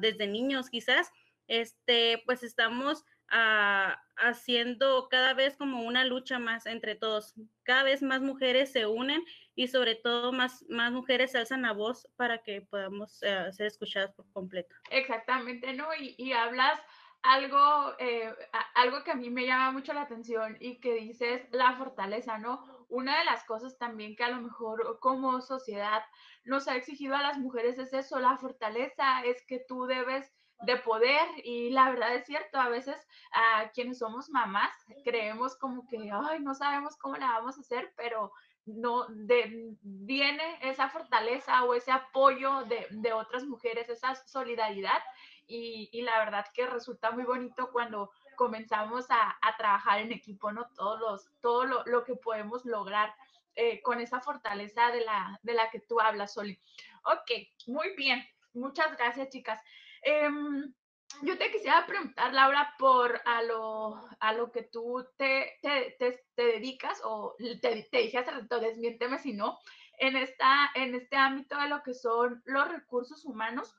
desde 0.00 0.26
niños 0.26 0.70
quizás 0.70 1.10
este, 1.46 2.22
pues 2.24 2.42
estamos 2.42 3.04
ah, 3.30 4.00
haciendo 4.16 5.08
cada 5.08 5.34
vez 5.34 5.56
como 5.56 5.82
una 5.82 6.04
lucha 6.04 6.38
más 6.38 6.66
entre 6.66 6.94
todos. 6.94 7.34
Cada 7.64 7.82
vez 7.82 8.02
más 8.02 8.20
mujeres 8.20 8.72
se 8.72 8.86
unen 8.86 9.24
y 9.54 9.68
sobre 9.68 9.94
todo 9.94 10.32
más, 10.32 10.64
más 10.68 10.92
mujeres 10.92 11.34
alzan 11.34 11.62
la 11.62 11.72
voz 11.72 12.08
para 12.16 12.42
que 12.42 12.62
podamos 12.62 13.22
eh, 13.22 13.52
ser 13.52 13.66
escuchadas 13.66 14.12
por 14.12 14.30
completo. 14.32 14.74
Exactamente, 14.90 15.72
¿no? 15.72 15.88
Y, 15.98 16.32
hablas 16.32 16.80
algo, 17.22 17.94
eh, 17.98 18.34
algo 18.74 19.02
que 19.02 19.12
a 19.12 19.16
mí 19.16 19.30
me 19.30 19.46
llama 19.46 19.72
mucho 19.72 19.92
la 19.92 20.02
atención 20.02 20.56
y 20.60 20.80
que 20.80 20.94
dices 20.94 21.46
la 21.52 21.76
fortaleza, 21.76 22.38
¿no? 22.38 22.86
Una 22.88 23.18
de 23.18 23.24
las 23.24 23.44
cosas 23.44 23.78
también 23.78 24.14
que 24.14 24.24
a 24.24 24.30
lo 24.30 24.40
mejor 24.40 24.98
como 25.00 25.40
sociedad 25.40 26.02
nos 26.44 26.68
ha 26.68 26.76
exigido 26.76 27.16
a 27.16 27.22
las 27.22 27.38
mujeres 27.38 27.78
es 27.78 27.92
eso, 27.92 28.18
la 28.18 28.36
fortaleza, 28.36 29.24
es 29.24 29.44
que 29.46 29.64
tú 29.66 29.86
debes 29.86 30.30
de 30.64 30.76
poder 30.76 31.26
y 31.42 31.70
la 31.70 31.90
verdad 31.90 32.14
es 32.14 32.26
cierto, 32.26 32.58
a 32.58 32.68
veces 32.68 32.96
a 33.32 33.70
quienes 33.70 33.98
somos 33.98 34.30
mamás 34.30 34.70
creemos 35.04 35.56
como 35.56 35.86
que, 35.86 36.10
ay, 36.12 36.40
no 36.40 36.54
sabemos 36.54 36.96
cómo 36.96 37.16
la 37.16 37.26
vamos 37.26 37.56
a 37.56 37.60
hacer, 37.60 37.92
pero 37.96 38.32
no 38.66 39.06
de, 39.08 39.76
viene 39.82 40.58
esa 40.62 40.88
fortaleza 40.88 41.64
o 41.64 41.74
ese 41.74 41.92
apoyo 41.92 42.64
de, 42.64 42.86
de 42.90 43.12
otras 43.12 43.44
mujeres, 43.44 43.88
esa 43.88 44.14
solidaridad 44.26 45.02
y, 45.46 45.90
y, 45.92 46.00
la 46.02 46.18
verdad 46.18 46.46
que 46.54 46.66
resulta 46.66 47.10
muy 47.10 47.24
bonito 47.24 47.70
cuando 47.70 48.10
comenzamos 48.36 49.10
a, 49.10 49.36
a 49.42 49.56
trabajar 49.58 50.00
en 50.00 50.10
equipo, 50.10 50.50
¿no? 50.50 50.66
Todos 50.74 50.98
los, 51.00 51.40
todo 51.42 51.66
lo, 51.66 51.84
lo 51.84 52.02
que 52.02 52.16
podemos 52.16 52.64
lograr 52.64 53.14
eh, 53.56 53.82
con 53.82 54.00
esa 54.00 54.20
fortaleza 54.20 54.90
de 54.90 55.02
la, 55.02 55.38
de 55.42 55.54
la 55.54 55.70
que 55.70 55.80
tú 55.80 56.00
hablas, 56.00 56.32
Soli. 56.32 56.58
Ok, 57.04 57.30
muy 57.66 57.94
bien. 57.94 58.26
Muchas 58.52 58.96
gracias, 58.96 59.28
chicas. 59.28 59.60
Em, 60.04 60.74
yo 61.22 61.38
te 61.38 61.50
quisiera 61.50 61.86
preguntar, 61.86 62.34
Laura, 62.34 62.74
por 62.78 63.20
a 63.24 63.42
lo, 63.42 63.98
a 64.20 64.32
lo 64.34 64.52
que 64.52 64.64
tú 64.64 65.06
te, 65.16 65.58
te, 65.62 65.96
te, 65.98 66.22
dedicas, 66.36 67.00
o 67.04 67.34
te, 67.38 67.88
te, 67.90 67.98
dije 67.98 68.18
hace 68.18 68.30
rato, 68.30 68.60
desmiénteme 68.60 69.18
si 69.18 69.32
no, 69.32 69.58
en, 69.98 70.16
esta, 70.16 70.70
en 70.74 70.94
este 70.94 71.16
ámbito 71.16 71.56
de 71.56 71.68
lo 71.68 71.82
que 71.82 71.94
son 71.94 72.42
los 72.44 72.68
recursos 72.68 73.24
humanos, 73.24 73.74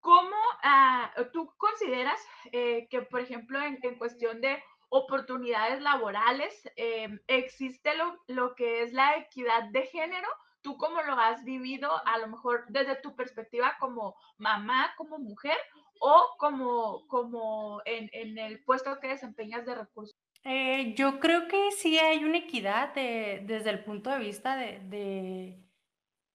¿cómo 0.00 0.36
ah, 0.62 1.12
tú 1.32 1.54
consideras 1.58 2.20
eh, 2.52 2.88
que, 2.90 3.02
por 3.02 3.20
ejemplo, 3.20 3.60
en, 3.60 3.78
en, 3.82 3.98
cuestión 3.98 4.40
de 4.40 4.62
oportunidades 4.88 5.80
laborales, 5.80 6.68
em, 6.76 7.20
existe 7.28 7.94
lo, 7.96 8.18
lo 8.26 8.54
que 8.54 8.82
es 8.82 8.92
la 8.92 9.16
equidad 9.16 9.64
de 9.70 9.86
género? 9.86 10.28
¿Tú 10.68 10.76
cómo 10.76 11.00
lo 11.00 11.14
has 11.14 11.42
vivido, 11.44 11.90
a 12.04 12.18
lo 12.18 12.28
mejor 12.28 12.66
desde 12.68 12.96
tu 12.96 13.16
perspectiva 13.16 13.78
como 13.80 14.16
mamá, 14.36 14.92
como 14.98 15.18
mujer 15.18 15.56
o 15.98 16.26
como, 16.36 17.06
como 17.08 17.80
en, 17.86 18.10
en 18.12 18.36
el 18.36 18.62
puesto 18.64 19.00
que 19.00 19.08
desempeñas 19.08 19.64
de 19.64 19.76
recursos? 19.76 20.14
Eh, 20.44 20.92
yo 20.94 21.20
creo 21.20 21.48
que 21.48 21.72
sí 21.72 21.98
hay 21.98 22.22
una 22.22 22.36
equidad 22.36 22.92
desde 22.94 23.70
el 23.70 23.82
punto 23.82 24.10
de 24.10 24.18
vista 24.18 24.58
de, 24.58 24.80
de, 24.80 25.58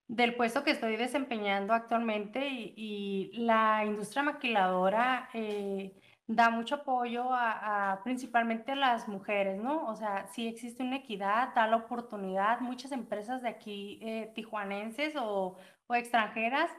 del 0.07 0.35
puesto 0.35 0.63
que 0.63 0.71
estoy 0.71 0.95
desempeñando 0.95 1.73
actualmente 1.73 2.47
y, 2.49 2.73
y 2.75 3.37
la 3.37 3.85
industria 3.85 4.23
maquiladora 4.23 5.29
eh, 5.35 5.93
da 6.27 6.50
mucho 6.50 6.75
apoyo 6.75 7.30
a, 7.32 8.00
principalmente 8.03 8.72
a 8.72 8.75
las 8.75 9.08
mujeres, 9.08 9.62
¿no? 9.62 9.88
O 9.88 9.96
sea, 9.96 10.27
sí 10.27 10.48
existe 10.48 10.84
una 10.84 10.98
equidad, 10.98 11.53
da 11.53 11.68
la 11.68 11.77
oportunidad. 11.77 12.60
Muchas 12.62 12.92
empresas 12.92 13.42
de 13.42 13.50
aquí, 13.50 14.00
eh, 14.01 14.32
tijuanenses 14.36 15.15
o, 15.18 15.58
extranjeras, 15.89 16.72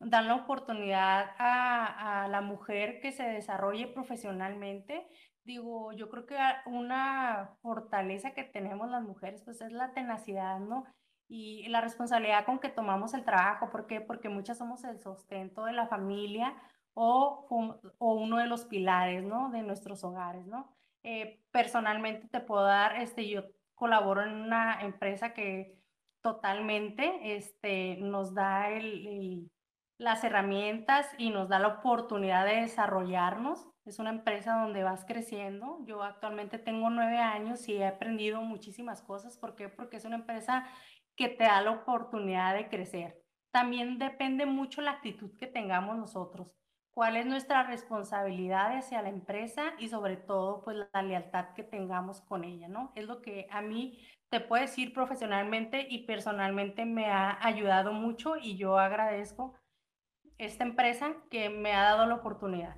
dan 0.00 0.28
la 0.28 0.34
oportunidad 0.36 1.32
a, 1.38 2.22
a, 2.24 2.28
la 2.28 2.40
mujer 2.40 3.00
que 3.00 3.12
se 3.12 3.22
desarrolle 3.24 3.86
profesionalmente, 3.86 5.06
digo, 5.44 5.92
yo 5.92 6.08
creo 6.08 6.26
que 6.26 6.38
una 6.66 7.56
fortaleza 7.62 8.32
que 8.32 8.44
tenemos 8.44 8.88
las 8.90 9.02
mujeres, 9.02 9.42
pues 9.44 9.60
es 9.60 9.72
la 9.72 9.92
tenacidad, 9.92 10.58
¿no? 10.60 10.84
Y 11.28 11.68
la 11.68 11.80
responsabilidad 11.80 12.44
con 12.44 12.58
que 12.58 12.68
tomamos 12.68 13.14
el 13.14 13.24
trabajo. 13.24 13.70
¿Por 13.70 13.86
qué? 13.86 14.00
Porque 14.00 14.28
muchas 14.28 14.58
somos 14.58 14.84
el 14.84 15.00
sustento 15.00 15.64
de 15.64 15.72
la 15.72 15.86
familia 15.86 16.54
o, 16.94 17.46
uno 17.98 18.38
de 18.38 18.46
los 18.46 18.64
pilares, 18.64 19.24
¿no? 19.24 19.50
De 19.50 19.62
nuestros 19.62 20.04
hogares, 20.04 20.46
¿no? 20.46 20.74
Eh, 21.02 21.40
personalmente 21.50 22.28
te 22.28 22.40
puedo 22.40 22.64
dar, 22.64 22.96
este, 22.96 23.28
yo 23.28 23.44
colaboro 23.74 24.22
en 24.22 24.34
una 24.34 24.80
empresa 24.82 25.34
que 25.34 25.78
totalmente 26.20 27.36
este, 27.36 27.96
nos 27.96 28.34
da 28.34 28.70
el, 28.70 29.50
las 29.98 30.22
herramientas 30.24 31.08
y 31.18 31.30
nos 31.30 31.48
da 31.48 31.58
la 31.58 31.68
oportunidad 31.68 32.46
de 32.46 32.62
desarrollarnos. 32.62 33.68
Es 33.84 33.98
una 33.98 34.10
empresa 34.10 34.54
donde 34.54 34.84
vas 34.84 35.04
creciendo. 35.04 35.78
Yo 35.84 36.02
actualmente 36.04 36.58
tengo 36.58 36.90
nueve 36.90 37.18
años 37.18 37.68
y 37.68 37.74
he 37.74 37.86
aprendido 37.86 38.40
muchísimas 38.42 39.02
cosas. 39.02 39.36
¿Por 39.36 39.56
qué? 39.56 39.68
Porque 39.68 39.96
es 39.96 40.04
una 40.04 40.16
empresa 40.16 40.64
que 41.16 41.28
te 41.28 41.44
da 41.44 41.60
la 41.62 41.72
oportunidad 41.72 42.54
de 42.54 42.68
crecer. 42.68 43.20
También 43.50 43.98
depende 43.98 44.46
mucho 44.46 44.80
la 44.80 44.92
actitud 44.92 45.36
que 45.36 45.46
tengamos 45.48 45.98
nosotros 45.98 46.48
cuál 46.94 47.16
es 47.16 47.26
nuestra 47.26 47.62
responsabilidad 47.62 48.76
hacia 48.76 49.02
la 49.02 49.08
empresa 49.08 49.74
y 49.78 49.88
sobre 49.88 50.16
todo 50.16 50.62
pues 50.62 50.76
la 50.92 51.02
lealtad 51.02 51.54
que 51.54 51.62
tengamos 51.62 52.20
con 52.20 52.44
ella, 52.44 52.68
¿no? 52.68 52.92
Es 52.94 53.06
lo 53.06 53.22
que 53.22 53.46
a 53.50 53.62
mí 53.62 53.98
te 54.30 54.40
puedo 54.40 54.62
decir 54.62 54.92
profesionalmente 54.92 55.86
y 55.88 56.06
personalmente 56.06 56.84
me 56.84 57.06
ha 57.06 57.38
ayudado 57.44 57.92
mucho 57.92 58.36
y 58.36 58.56
yo 58.56 58.78
agradezco 58.78 59.54
esta 60.38 60.64
empresa 60.64 61.14
que 61.30 61.48
me 61.50 61.72
ha 61.72 61.82
dado 61.82 62.06
la 62.06 62.16
oportunidad. 62.16 62.76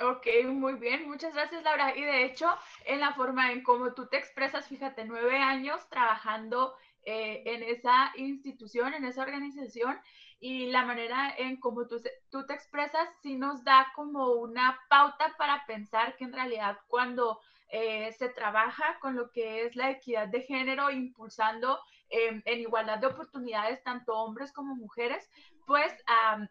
Ok, 0.00 0.26
muy 0.46 0.74
bien, 0.74 1.06
muchas 1.06 1.34
gracias 1.34 1.62
Laura. 1.62 1.94
Y 1.94 2.02
de 2.02 2.24
hecho, 2.24 2.48
en 2.86 3.00
la 3.00 3.12
forma 3.12 3.52
en 3.52 3.62
cómo 3.62 3.92
tú 3.92 4.08
te 4.08 4.16
expresas, 4.16 4.66
fíjate, 4.66 5.04
nueve 5.04 5.36
años 5.36 5.86
trabajando 5.90 6.74
eh, 7.02 7.42
en 7.44 7.62
esa 7.62 8.12
institución, 8.16 8.94
en 8.94 9.04
esa 9.04 9.22
organización, 9.22 9.98
y 10.40 10.66
la 10.66 10.84
manera 10.84 11.34
en 11.36 11.60
cómo 11.60 11.86
tú, 11.86 12.02
tú 12.30 12.46
te 12.46 12.54
expresas 12.54 13.08
sí 13.22 13.36
nos 13.36 13.62
da 13.62 13.92
como 13.94 14.32
una 14.32 14.80
pauta 14.88 15.34
para 15.36 15.64
pensar 15.66 16.16
que 16.16 16.24
en 16.24 16.32
realidad 16.32 16.78
cuando 16.88 17.38
eh, 17.68 18.10
se 18.12 18.30
trabaja 18.30 18.98
con 19.00 19.14
lo 19.14 19.30
que 19.30 19.64
es 19.64 19.76
la 19.76 19.90
equidad 19.90 20.26
de 20.28 20.42
género, 20.42 20.90
impulsando 20.90 21.78
em, 22.08 22.42
en 22.44 22.60
igualdad 22.60 22.98
de 22.98 23.06
oportunidades 23.06 23.82
tanto 23.84 24.14
hombres 24.14 24.52
como 24.52 24.74
mujeres, 24.74 25.30
pues 25.66 25.94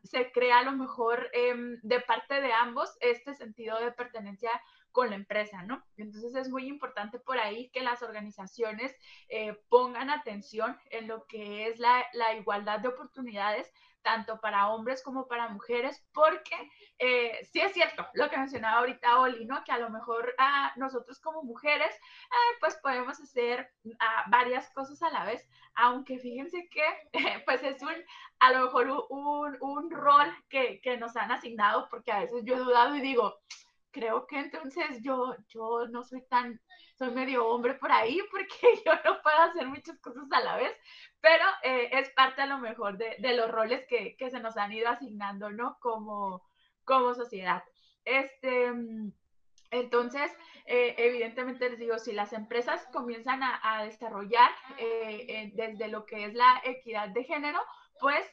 se 0.03 0.31
crea 0.31 0.59
a 0.59 0.63
lo 0.63 0.71
mejor 0.71 1.29
em, 1.33 1.77
de 1.83 1.99
parte 1.99 2.39
de 2.39 2.53
ambos 2.53 2.95
este 3.01 3.33
sentido 3.33 3.77
de 3.79 3.91
pertenencia 3.91 4.49
con 4.91 5.09
la 5.09 5.15
empresa, 5.15 5.63
¿no? 5.63 5.83
Entonces 5.97 6.35
es 6.35 6.49
muy 6.49 6.67
importante 6.67 7.19
por 7.19 7.37
ahí 7.37 7.69
que 7.71 7.81
las 7.81 8.01
organizaciones 8.01 8.95
eh, 9.29 9.59
pongan 9.69 10.09
atención 10.09 10.77
en 10.91 11.07
lo 11.07 11.25
que 11.25 11.67
es 11.67 11.79
la, 11.79 12.05
la 12.13 12.35
igualdad 12.35 12.79
de 12.79 12.89
oportunidades 12.89 13.71
tanto 14.01 14.39
para 14.39 14.69
hombres 14.69 15.03
como 15.03 15.27
para 15.27 15.49
mujeres, 15.49 16.05
porque 16.13 16.55
eh, 16.97 17.39
sí 17.51 17.59
es 17.59 17.73
cierto 17.73 18.07
lo 18.13 18.29
que 18.29 18.37
mencionaba 18.37 18.79
ahorita 18.79 19.19
Oli, 19.19 19.45
¿no? 19.45 19.63
Que 19.63 19.71
a 19.71 19.77
lo 19.77 19.89
mejor 19.89 20.33
ah, 20.37 20.71
nosotros 20.75 21.19
como 21.19 21.43
mujeres, 21.43 21.93
ah, 22.31 22.57
pues 22.59 22.75
podemos 22.77 23.19
hacer 23.19 23.71
ah, 23.99 24.25
varias 24.29 24.69
cosas 24.71 25.01
a 25.03 25.11
la 25.11 25.25
vez, 25.25 25.47
aunque 25.75 26.19
fíjense 26.19 26.67
que, 26.69 26.83
pues 27.45 27.63
es 27.63 27.81
un, 27.81 27.95
a 28.39 28.51
lo 28.51 28.65
mejor 28.65 29.07
un, 29.09 29.57
un 29.59 29.91
rol 29.91 30.27
que, 30.49 30.79
que 30.81 30.97
nos 30.97 31.15
han 31.15 31.31
asignado, 31.31 31.87
porque 31.89 32.11
a 32.11 32.21
veces 32.21 32.43
yo 32.45 32.55
he 32.55 32.59
dudado 32.59 32.95
y 32.95 33.01
digo, 33.01 33.39
creo 33.91 34.27
que 34.27 34.39
entonces 34.39 35.01
yo, 35.01 35.35
yo 35.47 35.87
no 35.87 36.03
soy 36.03 36.21
tan, 36.27 36.59
soy 36.97 37.11
medio 37.11 37.47
hombre 37.47 37.75
por 37.75 37.91
ahí 37.91 38.19
porque 38.31 38.81
yo 38.85 38.93
no 39.05 39.21
puedo 39.21 39.37
hacer 39.37 39.67
muchas 39.67 39.99
cosas 39.99 40.25
a 40.31 40.41
la 40.41 40.57
vez, 40.57 40.75
pero 41.21 41.45
eh, 41.63 41.89
es 41.93 42.09
parte 42.11 42.41
a 42.41 42.47
lo 42.47 42.57
mejor 42.59 42.97
de, 42.97 43.15
de 43.19 43.35
los 43.35 43.49
roles 43.49 43.85
que, 43.87 44.15
que, 44.17 44.29
se 44.29 44.39
nos 44.39 44.57
han 44.57 44.71
ido 44.71 44.89
asignando, 44.89 45.51
¿no? 45.51 45.77
Como, 45.79 46.43
como 46.83 47.13
sociedad. 47.13 47.63
Este, 48.05 48.71
entonces, 49.71 50.31
eh, 50.65 50.95
evidentemente 50.97 51.69
les 51.69 51.79
digo, 51.79 51.99
si 51.99 52.11
las 52.11 52.33
empresas 52.33 52.87
comienzan 52.91 53.43
a, 53.43 53.59
a 53.61 53.83
desarrollar 53.83 54.49
eh, 54.77 55.51
desde 55.53 55.89
lo 55.89 56.05
que 56.05 56.25
es 56.25 56.33
la 56.33 56.61
equidad 56.63 57.09
de 57.09 57.23
género, 57.23 57.59
pues, 57.99 58.25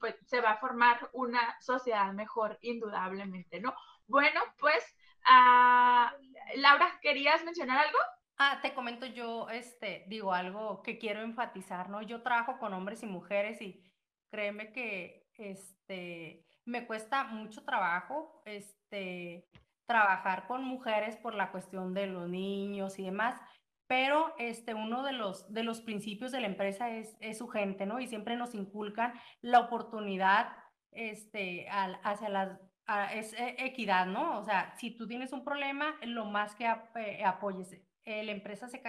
pues 0.00 0.16
se 0.26 0.40
va 0.40 0.52
a 0.52 0.58
formar 0.58 1.10
una 1.12 1.56
sociedad 1.60 2.12
mejor, 2.12 2.58
indudablemente, 2.60 3.60
¿no? 3.60 3.74
Bueno, 4.10 4.40
pues, 4.58 4.84
uh, 5.20 6.60
Laura, 6.60 6.98
¿querías 7.00 7.44
mencionar 7.44 7.86
algo? 7.86 7.98
Ah, 8.38 8.58
te 8.60 8.74
comento 8.74 9.06
yo, 9.06 9.48
este, 9.50 10.04
digo 10.08 10.32
algo 10.32 10.82
que 10.82 10.98
quiero 10.98 11.22
enfatizar, 11.22 11.88
¿no? 11.88 12.02
Yo 12.02 12.20
trabajo 12.20 12.58
con 12.58 12.74
hombres 12.74 13.04
y 13.04 13.06
mujeres 13.06 13.62
y 13.62 13.84
créeme 14.28 14.72
que, 14.72 15.28
este, 15.38 16.44
me 16.64 16.88
cuesta 16.88 17.24
mucho 17.24 17.64
trabajo, 17.64 18.42
este, 18.46 19.48
trabajar 19.86 20.48
con 20.48 20.64
mujeres 20.64 21.16
por 21.16 21.34
la 21.34 21.52
cuestión 21.52 21.94
de 21.94 22.08
los 22.08 22.28
niños 22.28 22.98
y 22.98 23.04
demás, 23.04 23.40
pero 23.86 24.34
este, 24.38 24.74
uno 24.74 25.04
de 25.04 25.12
los, 25.12 25.52
de 25.52 25.62
los 25.62 25.82
principios 25.82 26.32
de 26.32 26.40
la 26.40 26.48
empresa 26.48 26.90
es, 26.90 27.16
es 27.20 27.38
su 27.38 27.46
gente, 27.46 27.86
¿no? 27.86 28.00
Y 28.00 28.08
siempre 28.08 28.34
nos 28.34 28.56
inculcan 28.56 29.14
la 29.40 29.60
oportunidad 29.60 30.48
este, 30.90 31.68
hacia 31.70 32.28
las 32.28 32.69
es 33.12 33.32
e, 33.34 33.56
equidad, 33.58 34.06
¿no? 34.06 34.38
O 34.38 34.44
sea, 34.44 34.74
si 34.76 34.90
tú 34.90 35.06
tienes 35.06 35.32
un 35.32 35.44
problema, 35.44 35.96
lo 36.02 36.24
más 36.24 36.54
que 36.54 36.64
eh, 36.96 37.24
apoyes. 37.24 37.72
Eh, 38.04 38.24
la 38.24 38.32
empresa 38.32 38.68
se 38.68 38.82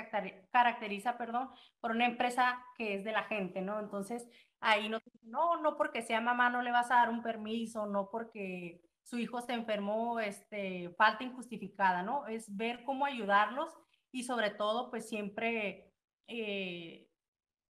caracteriza, 0.51 1.17
perdón, 1.17 1.49
por 1.79 1.91
una 1.91 2.05
empresa 2.05 2.63
que 2.77 2.95
es 2.95 3.03
de 3.03 3.11
la 3.11 3.23
gente, 3.23 3.61
¿no? 3.61 3.79
Entonces, 3.79 4.27
ahí 4.59 4.89
no, 4.89 4.99
no, 5.23 5.61
no 5.61 5.77
porque 5.77 6.01
sea 6.01 6.21
mamá 6.21 6.49
no 6.49 6.61
le 6.61 6.71
vas 6.71 6.89
a 6.91 6.95
dar 6.95 7.09
un 7.09 7.21
permiso, 7.21 7.85
no 7.85 8.09
porque 8.09 8.81
su 9.03 9.19
hijo 9.19 9.41
se 9.41 9.53
enfermó, 9.53 10.19
este, 10.19 10.89
falta 10.97 11.23
injustificada, 11.23 12.03
¿no? 12.03 12.27
Es 12.27 12.55
ver 12.55 12.83
cómo 12.83 13.05
ayudarlos 13.05 13.77
y 14.11 14.23
sobre 14.23 14.51
todo, 14.51 14.89
pues 14.89 15.09
siempre 15.09 15.93
eh, 16.27 17.09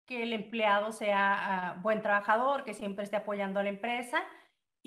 que 0.05 0.23
el 0.23 0.33
empleado 0.33 0.91
sea 0.91 1.71
ah, 1.71 1.79
buen 1.81 2.01
trabajador, 2.01 2.63
que 2.63 2.73
siempre 2.73 3.03
esté 3.03 3.17
apoyando 3.17 3.59
a 3.59 3.63
la 3.63 3.69
empresa 3.69 4.23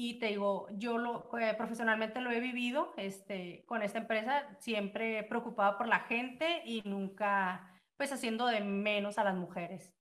y 0.00 0.20
te 0.20 0.26
digo, 0.26 0.68
yo 0.70 0.96
lo, 0.96 1.28
eh, 1.40 1.54
profesionalmente 1.54 2.20
lo 2.20 2.30
he 2.30 2.38
vivido 2.38 2.94
este, 2.96 3.64
con 3.66 3.82
esta 3.82 3.98
empresa, 3.98 4.46
siempre 4.60 5.24
preocupada 5.24 5.76
por 5.76 5.88
la 5.88 5.98
gente 5.98 6.62
y 6.64 6.82
nunca 6.84 7.68
pues 7.96 8.12
haciendo 8.12 8.46
de 8.46 8.60
menos 8.60 9.18
a 9.18 9.24
las 9.24 9.34
mujeres. 9.34 9.92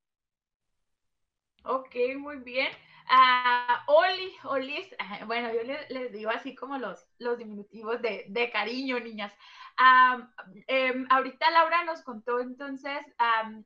Ok, 1.63 1.95
muy 2.15 2.37
bien. 2.37 2.67
Uh, 3.09 3.91
Oli, 3.91 4.35
Olis, 4.43 4.87
bueno, 5.25 5.51
yo 5.51 5.63
les, 5.63 6.11
digo 6.11 6.29
así 6.29 6.53
como 6.53 6.77
los, 6.77 7.03
los 7.17 7.39
diminutivos 7.39 7.99
de, 7.99 8.25
de 8.29 8.51
cariño, 8.51 8.99
niñas. 8.99 9.33
Um, 9.79 11.07
ahorita 11.09 11.49
Laura 11.49 11.85
nos 11.85 12.03
contó 12.03 12.39
entonces 12.39 12.99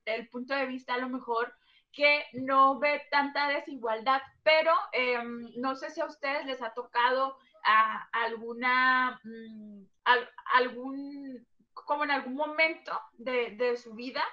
el 0.06 0.30
punto 0.30 0.54
de 0.56 0.65
vista 0.65 0.94
a 0.94 0.98
lo 0.98 1.10
mejor 1.10 1.54
que 1.92 2.26
no 2.34 2.80
ve 2.80 3.02
tanta 3.12 3.48
desigualdad, 3.48 4.22
pero 4.44 4.74
em, 4.94 5.52
no 5.58 5.76
sé 5.76 5.90
si 5.90 6.02
a 6.02 6.06
ustedes 6.06 6.46
les 6.46 6.62
ha 6.62 6.74
tocado 6.74 7.38
a, 7.64 8.08
alguna, 8.12 9.20
mm, 9.24 9.84
algún, 10.54 11.46
como 11.74 12.04
en 12.04 12.12
algún 12.12 12.36
momento 12.36 13.00
de, 13.14 13.52
de 13.52 13.78
su 13.78 13.94
vida, 13.94 14.24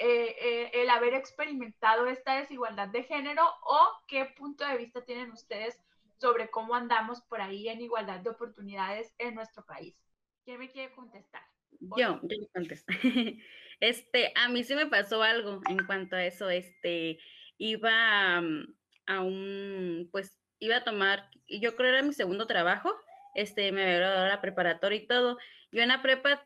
eh, 0.00 0.36
eh, 0.40 0.70
el 0.74 0.90
haber 0.90 1.14
experimentado 1.14 2.06
esta 2.06 2.36
desigualdad 2.36 2.86
de 2.88 3.02
género 3.02 3.44
o 3.62 3.90
qué 4.06 4.26
punto 4.26 4.64
de 4.64 4.76
vista 4.76 5.04
tienen 5.04 5.32
ustedes 5.32 5.76
sobre 6.18 6.50
cómo 6.50 6.76
andamos 6.76 7.20
por 7.22 7.40
ahí 7.40 7.68
en 7.68 7.80
igualdad 7.80 8.20
de 8.20 8.30
oportunidades 8.30 9.12
en 9.18 9.34
nuestro 9.34 9.64
país. 9.64 9.96
¿Quién 10.44 10.60
me 10.60 10.70
quiere 10.70 10.92
contestar? 10.94 11.42
Yo, 11.80 12.20
yo 12.22 12.36
contesto. 12.52 12.92
Este, 13.80 14.32
a 14.34 14.48
mí 14.48 14.64
sí 14.64 14.74
me 14.74 14.86
pasó 14.86 15.22
algo 15.22 15.60
en 15.68 15.78
cuanto 15.86 16.16
a 16.16 16.24
eso. 16.24 16.50
Este, 16.50 17.18
iba 17.58 18.40
mm, 18.40 18.74
a 19.06 19.20
un, 19.20 20.08
pues, 20.10 20.36
iba 20.58 20.76
a 20.76 20.84
tomar, 20.84 21.30
yo 21.48 21.76
creo 21.76 21.90
era 21.90 22.02
mi 22.02 22.12
segundo 22.12 22.46
trabajo. 22.46 22.94
Este, 23.34 23.70
me 23.72 23.82
había 23.82 23.98
graduado 23.98 24.28
la 24.28 24.40
preparatoria 24.40 24.98
y 24.98 25.06
todo. 25.06 25.38
Yo 25.70 25.82
en 25.82 25.88
la 25.88 26.02
prepa 26.02 26.44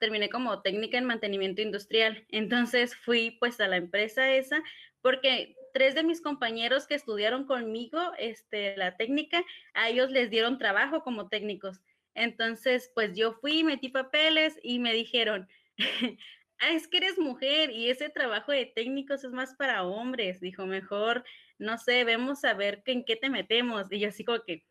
terminé 0.00 0.30
como 0.30 0.62
técnica 0.62 0.98
en 0.98 1.04
mantenimiento 1.04 1.62
industrial. 1.62 2.24
Entonces 2.30 2.96
fui 2.96 3.32
pues 3.38 3.60
a 3.60 3.68
la 3.68 3.76
empresa 3.76 4.32
esa 4.32 4.62
porque 5.02 5.56
tres 5.72 5.94
de 5.94 6.02
mis 6.02 6.20
compañeros 6.20 6.86
que 6.86 6.94
estudiaron 6.94 7.44
conmigo 7.44 7.98
este, 8.18 8.76
la 8.76 8.96
técnica, 8.96 9.44
a 9.74 9.88
ellos 9.88 10.10
les 10.10 10.30
dieron 10.30 10.58
trabajo 10.58 11.02
como 11.02 11.28
técnicos. 11.28 11.80
Entonces, 12.14 12.90
pues 12.94 13.16
yo 13.16 13.32
fui, 13.34 13.62
metí 13.62 13.88
papeles 13.88 14.58
y 14.62 14.78
me 14.78 14.92
dijeron, 14.92 15.48
ah, 16.60 16.70
es 16.72 16.88
que 16.88 16.98
eres 16.98 17.18
mujer 17.18 17.70
y 17.70 17.90
ese 17.90 18.08
trabajo 18.08 18.52
de 18.52 18.66
técnicos 18.66 19.24
es 19.24 19.32
más 19.32 19.54
para 19.54 19.84
hombres. 19.84 20.40
Dijo, 20.40 20.66
mejor, 20.66 21.24
no 21.58 21.78
sé, 21.78 22.04
vemos 22.04 22.44
a 22.44 22.54
ver 22.54 22.82
en 22.86 23.04
qué 23.04 23.16
te 23.16 23.30
metemos. 23.30 23.86
Y 23.90 24.00
yo 24.00 24.08
así 24.08 24.24
como 24.24 24.42
que, 24.42 24.64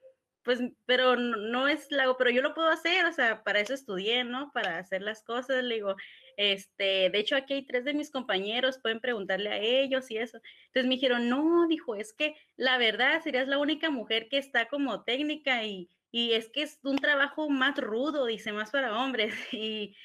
pues, 0.43 0.59
pero 0.85 1.15
no, 1.15 1.67
es 1.67 1.91
la, 1.91 2.15
pero 2.17 2.29
yo 2.31 2.41
lo 2.41 2.53
puedo 2.53 2.69
hacer, 2.69 3.05
o 3.05 3.13
sea, 3.13 3.43
para 3.43 3.59
eso 3.59 3.73
estudié, 3.73 4.23
¿no? 4.23 4.51
Para 4.53 4.77
hacer 4.79 5.01
las 5.01 5.21
cosas, 5.23 5.63
le 5.63 5.75
digo, 5.75 5.95
este, 6.37 7.09
de 7.09 7.19
hecho 7.19 7.35
aquí 7.35 7.53
hay 7.53 7.65
tres 7.65 7.83
de 7.85 7.93
mis 7.93 8.11
compañeros, 8.11 8.79
pueden 8.81 9.01
preguntarle 9.01 9.49
a 9.49 9.59
ellos 9.59 10.09
y 10.09 10.17
eso. 10.17 10.39
Entonces 10.67 10.87
me 10.87 10.95
dijeron, 10.95 11.29
no, 11.29 11.67
dijo, 11.67 11.95
es 11.95 12.13
que 12.13 12.35
la 12.55 12.77
verdad 12.77 13.21
serías 13.21 13.47
la 13.47 13.57
única 13.57 13.89
mujer 13.89 14.29
que 14.29 14.37
está 14.37 14.67
como 14.69 15.03
técnica 15.03 15.65
y, 15.65 15.89
y 16.11 16.33
es 16.33 16.49
que 16.49 16.63
es 16.63 16.79
un 16.83 16.97
trabajo 16.97 17.49
más 17.49 17.77
rudo, 17.77 18.25
dice, 18.25 18.51
más 18.53 18.71
para 18.71 18.97
hombres. 18.97 19.33
Y 19.51 19.95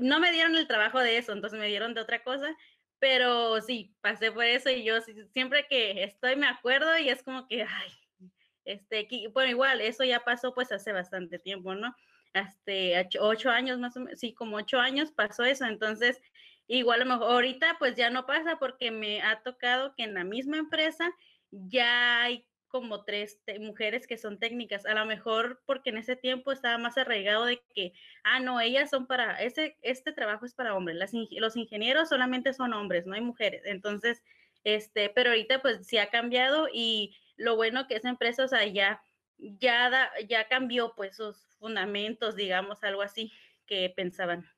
no 0.00 0.20
me 0.20 0.32
dieron 0.32 0.56
el 0.56 0.66
trabajo 0.66 1.00
de 1.00 1.18
eso, 1.18 1.32
entonces 1.32 1.58
me 1.58 1.66
dieron 1.68 1.94
de 1.94 2.00
otra 2.00 2.22
cosa, 2.22 2.56
pero 2.98 3.60
sí, 3.60 3.94
pasé 4.00 4.32
por 4.32 4.44
eso 4.44 4.70
y 4.70 4.84
yo 4.84 5.00
siempre 5.32 5.66
que 5.68 6.02
estoy 6.02 6.36
me 6.36 6.46
acuerdo 6.46 6.96
y 6.98 7.08
es 7.08 7.22
como 7.22 7.46
que, 7.46 7.62
ay, 7.62 8.30
este, 8.64 9.08
bueno, 9.32 9.50
igual, 9.50 9.80
eso 9.80 10.04
ya 10.04 10.20
pasó 10.20 10.54
pues 10.54 10.72
hace 10.72 10.92
bastante 10.92 11.38
tiempo, 11.38 11.74
¿no? 11.74 11.94
Hasta 12.34 12.72
ocho 13.20 13.50
años 13.50 13.78
más 13.78 13.96
o 13.96 14.00
menos, 14.00 14.18
sí, 14.20 14.34
como 14.34 14.56
ocho 14.56 14.78
años 14.78 15.12
pasó 15.12 15.44
eso, 15.44 15.64
entonces 15.66 16.20
igual 16.66 17.02
a 17.02 17.04
lo 17.04 17.10
mejor 17.12 17.32
ahorita 17.32 17.76
pues 17.78 17.94
ya 17.94 18.10
no 18.10 18.26
pasa 18.26 18.58
porque 18.58 18.90
me 18.90 19.22
ha 19.22 19.42
tocado 19.42 19.94
que 19.94 20.02
en 20.02 20.14
la 20.14 20.24
misma 20.24 20.58
empresa 20.58 21.10
ya 21.50 22.22
hay 22.22 22.44
como 22.68 23.04
tres 23.04 23.40
mujeres 23.60 24.06
que 24.06 24.18
son 24.18 24.38
técnicas, 24.38 24.86
a 24.86 24.94
lo 24.94 25.06
mejor 25.06 25.62
porque 25.66 25.90
en 25.90 25.98
ese 25.98 26.16
tiempo 26.16 26.52
estaba 26.52 26.78
más 26.78 26.98
arraigado 26.98 27.44
de 27.44 27.62
que, 27.74 27.92
ah, 28.24 28.40
no, 28.40 28.60
ellas 28.60 28.90
son 28.90 29.06
para, 29.06 29.42
ese, 29.42 29.76
este 29.82 30.12
trabajo 30.12 30.46
es 30.46 30.54
para 30.54 30.74
hombres, 30.74 30.96
Las, 30.96 31.12
los 31.12 31.56
ingenieros 31.56 32.08
solamente 32.08 32.52
son 32.52 32.72
hombres, 32.74 33.06
no 33.06 33.14
hay 33.14 33.20
mujeres, 33.20 33.62
entonces, 33.64 34.22
este, 34.64 35.08
pero 35.10 35.30
ahorita 35.30 35.62
pues 35.62 35.86
sí 35.86 35.98
ha 35.98 36.10
cambiado 36.10 36.68
y 36.72 37.16
lo 37.36 37.56
bueno 37.56 37.86
que 37.86 37.96
esa 37.96 38.08
empresa, 38.08 38.44
o 38.44 38.48
sea, 38.48 38.64
ya, 38.66 39.02
ya, 39.38 40.10
ya 40.28 40.48
cambió 40.48 40.94
pues 40.96 41.16
sus 41.16 41.56
fundamentos, 41.58 42.36
digamos, 42.36 42.82
algo 42.82 43.02
así 43.02 43.32
que 43.66 43.92
pensaban. 43.94 44.48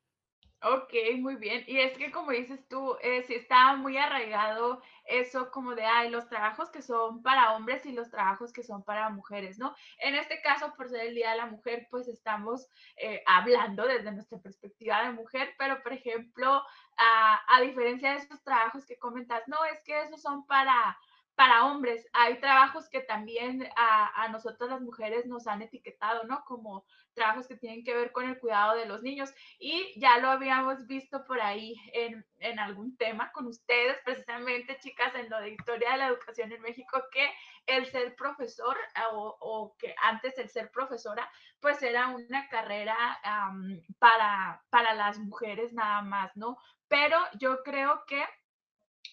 Ok, 0.62 0.92
muy 1.18 1.36
bien. 1.36 1.62
Y 1.68 1.78
es 1.78 1.96
que 1.96 2.10
como 2.10 2.32
dices 2.32 2.66
tú, 2.68 2.96
eh, 3.00 3.22
sí 3.28 3.34
está 3.34 3.76
muy 3.76 3.96
arraigado 3.96 4.82
eso 5.08 5.50
como 5.50 5.74
de, 5.74 5.84
ay, 5.84 6.10
los 6.10 6.28
trabajos 6.28 6.70
que 6.70 6.82
son 6.82 7.22
para 7.22 7.54
hombres 7.54 7.84
y 7.86 7.92
los 7.92 8.10
trabajos 8.10 8.52
que 8.52 8.62
son 8.62 8.84
para 8.84 9.08
mujeres, 9.10 9.58
¿no? 9.58 9.74
En 9.98 10.14
este 10.14 10.40
caso, 10.42 10.74
por 10.76 10.88
ser 10.88 11.06
el 11.06 11.14
Día 11.14 11.30
de 11.30 11.38
la 11.38 11.46
Mujer, 11.46 11.88
pues 11.90 12.08
estamos 12.08 12.68
eh, 12.96 13.22
hablando 13.26 13.86
desde 13.86 14.12
nuestra 14.12 14.38
perspectiva 14.38 15.02
de 15.02 15.12
mujer, 15.12 15.54
pero 15.58 15.82
por 15.82 15.92
ejemplo, 15.92 16.62
a, 16.96 17.56
a 17.56 17.60
diferencia 17.60 18.12
de 18.12 18.18
esos 18.18 18.42
trabajos 18.42 18.84
que 18.86 18.98
comentas, 18.98 19.42
no, 19.46 19.64
es 19.64 19.82
que 19.82 20.02
esos 20.02 20.20
son 20.20 20.46
para 20.46 20.98
para 21.38 21.66
hombres. 21.66 22.04
Hay 22.14 22.40
trabajos 22.40 22.88
que 22.88 22.98
también 22.98 23.64
a, 23.76 24.24
a, 24.24 24.28
nosotras 24.28 24.70
las 24.70 24.80
mujeres 24.80 25.24
nos 25.26 25.46
han 25.46 25.62
etiquetado, 25.62 26.24
¿no? 26.24 26.42
Como 26.44 26.84
trabajos 27.14 27.46
que 27.46 27.54
tienen 27.56 27.84
que 27.84 27.94
ver 27.94 28.10
con 28.10 28.28
el 28.28 28.40
cuidado 28.40 28.74
de 28.74 28.86
los 28.86 29.02
niños. 29.02 29.32
Y 29.56 29.94
ya 30.00 30.18
lo 30.18 30.30
habíamos 30.30 30.84
visto 30.88 31.24
por 31.26 31.40
ahí 31.40 31.76
en, 31.92 32.26
en 32.40 32.58
algún 32.58 32.96
tema 32.96 33.30
con 33.30 33.46
ustedes, 33.46 33.96
precisamente, 34.04 34.80
chicas, 34.80 35.14
en 35.14 35.30
lo 35.30 35.38
de 35.38 35.50
historia 35.50 35.92
de 35.92 35.98
la 35.98 36.08
educación 36.08 36.50
en 36.50 36.60
México, 36.60 37.00
que 37.12 37.30
el 37.66 37.86
ser 37.86 38.16
profesor 38.16 38.76
o, 39.12 39.36
o 39.38 39.76
que 39.78 39.94
antes 40.02 40.36
el 40.38 40.48
ser 40.48 40.72
profesora, 40.72 41.30
pues 41.60 41.80
era 41.84 42.08
una 42.08 42.48
carrera 42.48 42.96
um, 43.24 43.80
para, 44.00 44.60
para 44.70 44.92
las 44.94 45.20
mujeres 45.20 45.72
nada 45.72 46.02
más, 46.02 46.36
¿no? 46.36 46.58
Pero 46.88 47.16
yo 47.38 47.62
creo 47.62 48.02
que 48.08 48.24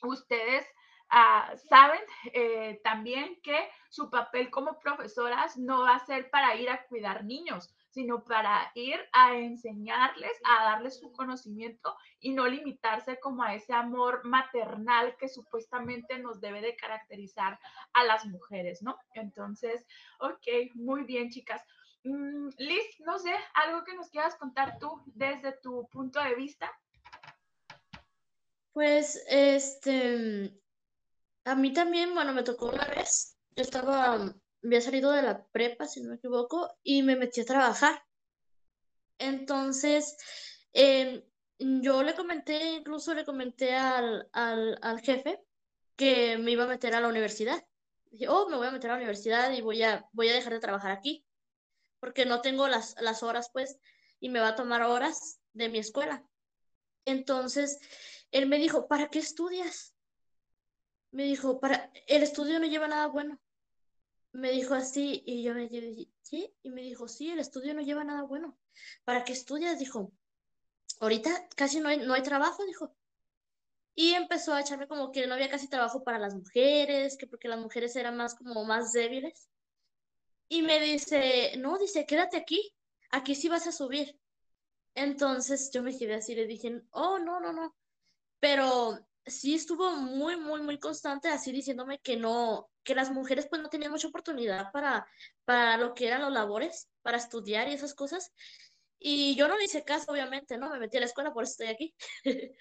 ustedes 0.02 0.66
Ah, 1.10 1.54
saben 1.70 2.02
eh, 2.34 2.82
también 2.84 3.40
que 3.42 3.70
su 3.90 4.10
papel 4.10 4.50
como 4.50 4.80
profesoras 4.80 5.56
no 5.58 5.82
va 5.82 5.96
a 5.96 6.06
ser 6.06 6.30
para 6.30 6.56
ir 6.56 6.70
a 6.70 6.86
cuidar 6.88 7.24
niños, 7.24 7.74
sino 7.90 8.24
para 8.24 8.72
ir 8.74 9.00
a 9.14 9.38
enseñarles, 9.38 10.38
a 10.44 10.66
darles 10.66 11.00
su 11.00 11.12
conocimiento 11.14 11.96
y 12.20 12.34
no 12.34 12.48
limitarse 12.48 13.20
como 13.20 13.44
a 13.44 13.54
ese 13.54 13.74
amor 13.74 14.26
maternal 14.26 15.16
que 15.18 15.30
supuestamente 15.30 16.20
nos 16.20 16.42
debe 16.42 16.62
de 16.62 16.76
caracterizar 16.76 17.60
a 17.94 18.04
las 18.04 18.26
mujeres, 18.26 18.82
¿no? 18.82 18.98
Entonces, 19.14 19.88
ok, 20.20 20.74
muy 20.74 21.04
bien, 21.04 21.30
chicas. 21.30 21.64
Mm, 22.04 22.50
Liz, 22.58 23.00
no 23.00 23.18
sé, 23.20 23.34
algo 23.54 23.84
que 23.84 23.96
nos 23.96 24.10
quieras 24.10 24.36
contar 24.36 24.78
tú 24.80 25.02
desde 25.06 25.54
tu 25.54 25.88
punto 25.90 26.22
de 26.22 26.36
vista. 26.36 26.72
Pues, 28.74 29.24
este, 29.30 30.52
a 31.46 31.56
mí 31.56 31.72
también, 31.72 32.14
bueno, 32.14 32.34
me 32.34 32.44
tocó 32.44 32.70
una 32.70 32.86
vez, 32.86 33.38
yo 33.56 33.64
estaba, 33.64 34.36
había 34.64 34.82
salido 34.82 35.12
de 35.12 35.22
la 35.22 35.46
prepa, 35.48 35.88
si 35.88 36.02
no 36.02 36.10
me 36.10 36.16
equivoco, 36.16 36.76
y 36.84 37.04
me 37.04 37.16
metí 37.16 37.42
a 37.42 37.46
trabajar. 37.46 38.04
Entonces, 39.20 40.18
em, 40.74 41.24
yo 41.60 42.02
le 42.04 42.16
comenté, 42.16 42.74
incluso 42.74 43.14
le 43.14 43.24
comenté 43.24 43.76
al, 43.76 44.28
al, 44.34 44.78
al 44.82 45.00
jefe 45.02 45.40
que 45.96 46.38
me 46.40 46.52
iba 46.52 46.64
a 46.64 46.68
meter 46.68 46.96
a 46.96 47.00
la 47.00 47.08
universidad. 47.08 47.64
Dije, 48.10 48.28
oh, 48.28 48.50
me 48.50 48.58
voy 48.58 48.68
a 48.68 48.72
meter 48.72 48.90
a 48.90 48.94
la 48.94 49.00
universidad 49.00 49.52
y 49.52 49.62
voy 49.62 49.84
a, 49.84 50.10
voy 50.14 50.30
a 50.30 50.34
dejar 50.34 50.54
de 50.54 50.60
trabajar 50.60 50.92
aquí, 50.92 51.26
porque 52.00 52.26
no 52.26 52.42
tengo 52.42 52.68
las, 52.68 53.00
las 53.00 53.22
horas, 53.22 53.52
pues, 53.54 53.78
y 54.20 54.30
me 54.30 54.40
va 54.40 54.50
a 54.50 54.56
tomar 54.56 54.82
horas 54.82 55.40
de 55.54 55.70
mi 55.70 55.78
escuela. 55.78 56.26
Entonces, 57.06 57.80
él 58.32 58.48
me 58.48 58.58
dijo, 58.58 58.88
¿para 58.88 59.10
qué 59.10 59.20
estudias? 59.20 59.95
Me 61.16 61.24
dijo, 61.24 61.62
para, 61.62 61.90
el 62.08 62.24
estudio 62.24 62.60
no 62.60 62.66
lleva 62.66 62.90
nada 62.90 63.08
bueno. 63.08 63.40
Me 64.34 64.52
dijo 64.52 64.74
así 64.74 65.24
y 65.26 65.44
yo 65.44 65.54
me 65.54 65.70
dije, 65.70 66.10
¿sí? 66.22 66.54
Y 66.62 66.70
me 66.72 66.82
dijo, 66.82 67.08
sí, 67.08 67.30
el 67.32 67.40
estudio 67.40 67.74
no 67.74 67.82
lleva 67.82 68.04
nada 68.04 68.24
bueno. 68.24 68.58
¿Para 69.06 69.24
qué 69.24 69.32
estudias? 69.32 69.80
Dijo, 69.80 70.12
ahorita 71.00 71.48
casi 71.56 71.80
no 71.80 71.88
hay, 71.88 72.00
no 72.00 72.14
hay 72.14 72.22
trabajo, 72.22 72.66
dijo. 72.66 72.94
Y 73.96 74.14
empezó 74.14 74.54
a 74.54 74.60
echarme 74.60 74.90
como 74.90 75.14
que 75.14 75.26
no 75.26 75.36
había 75.36 75.50
casi 75.50 75.70
trabajo 75.70 76.04
para 76.04 76.20
las 76.20 76.36
mujeres, 76.36 77.16
que 77.16 77.28
porque 77.28 77.48
las 77.48 77.62
mujeres 77.62 77.96
eran 77.96 78.18
más 78.18 78.36
como 78.36 78.66
más 78.66 78.92
débiles. 78.92 79.50
Y 80.50 80.64
me 80.64 80.82
dice, 80.82 81.56
no, 81.60 81.78
dice, 81.78 82.06
quédate 82.06 82.36
aquí, 82.36 82.76
aquí 83.12 83.36
sí 83.36 83.48
vas 83.48 83.68
a 83.68 83.72
subir. 83.72 84.20
Entonces 84.96 85.72
yo 85.72 85.82
me 85.82 85.98
quedé 85.98 86.16
así, 86.16 86.36
le 86.36 86.46
dije, 86.46 86.82
oh, 86.92 87.20
no, 87.20 87.40
no, 87.40 87.54
no. 87.54 87.74
Pero 88.42 89.00
sí 89.26 89.56
estuvo 89.56 89.96
muy, 89.96 90.38
muy, 90.38 90.62
muy 90.62 90.80
constante 90.80 91.30
así 91.30 91.52
diciéndome 91.52 92.00
que 92.00 92.18
no, 92.18 92.70
que 92.84 92.96
las 92.96 93.12
mujeres 93.12 93.48
pues 93.50 93.62
no 93.62 93.70
tenían 93.70 93.92
mucha 93.92 94.08
oportunidad 94.08 94.72
para, 94.72 95.08
para 95.46 95.78
lo 95.78 95.94
que 95.94 96.08
eran 96.08 96.22
los 96.22 96.32
labores, 96.32 96.90
para 97.02 97.18
estudiar 97.18 97.68
y 97.68 97.74
esas 97.74 97.94
cosas. 97.94 98.32
Y 99.00 99.36
yo 99.36 99.48
no 99.48 99.58
le 99.58 99.66
hice 99.66 99.84
caso, 99.84 100.12
obviamente, 100.12 100.58
¿no? 100.58 100.70
Me 100.70 100.80
metí 100.80 100.98
a 100.98 101.02
la 101.02 101.06
escuela, 101.08 101.34
por 101.34 101.44
eso 101.44 101.52
estoy 101.52 101.68
aquí. 101.68 101.96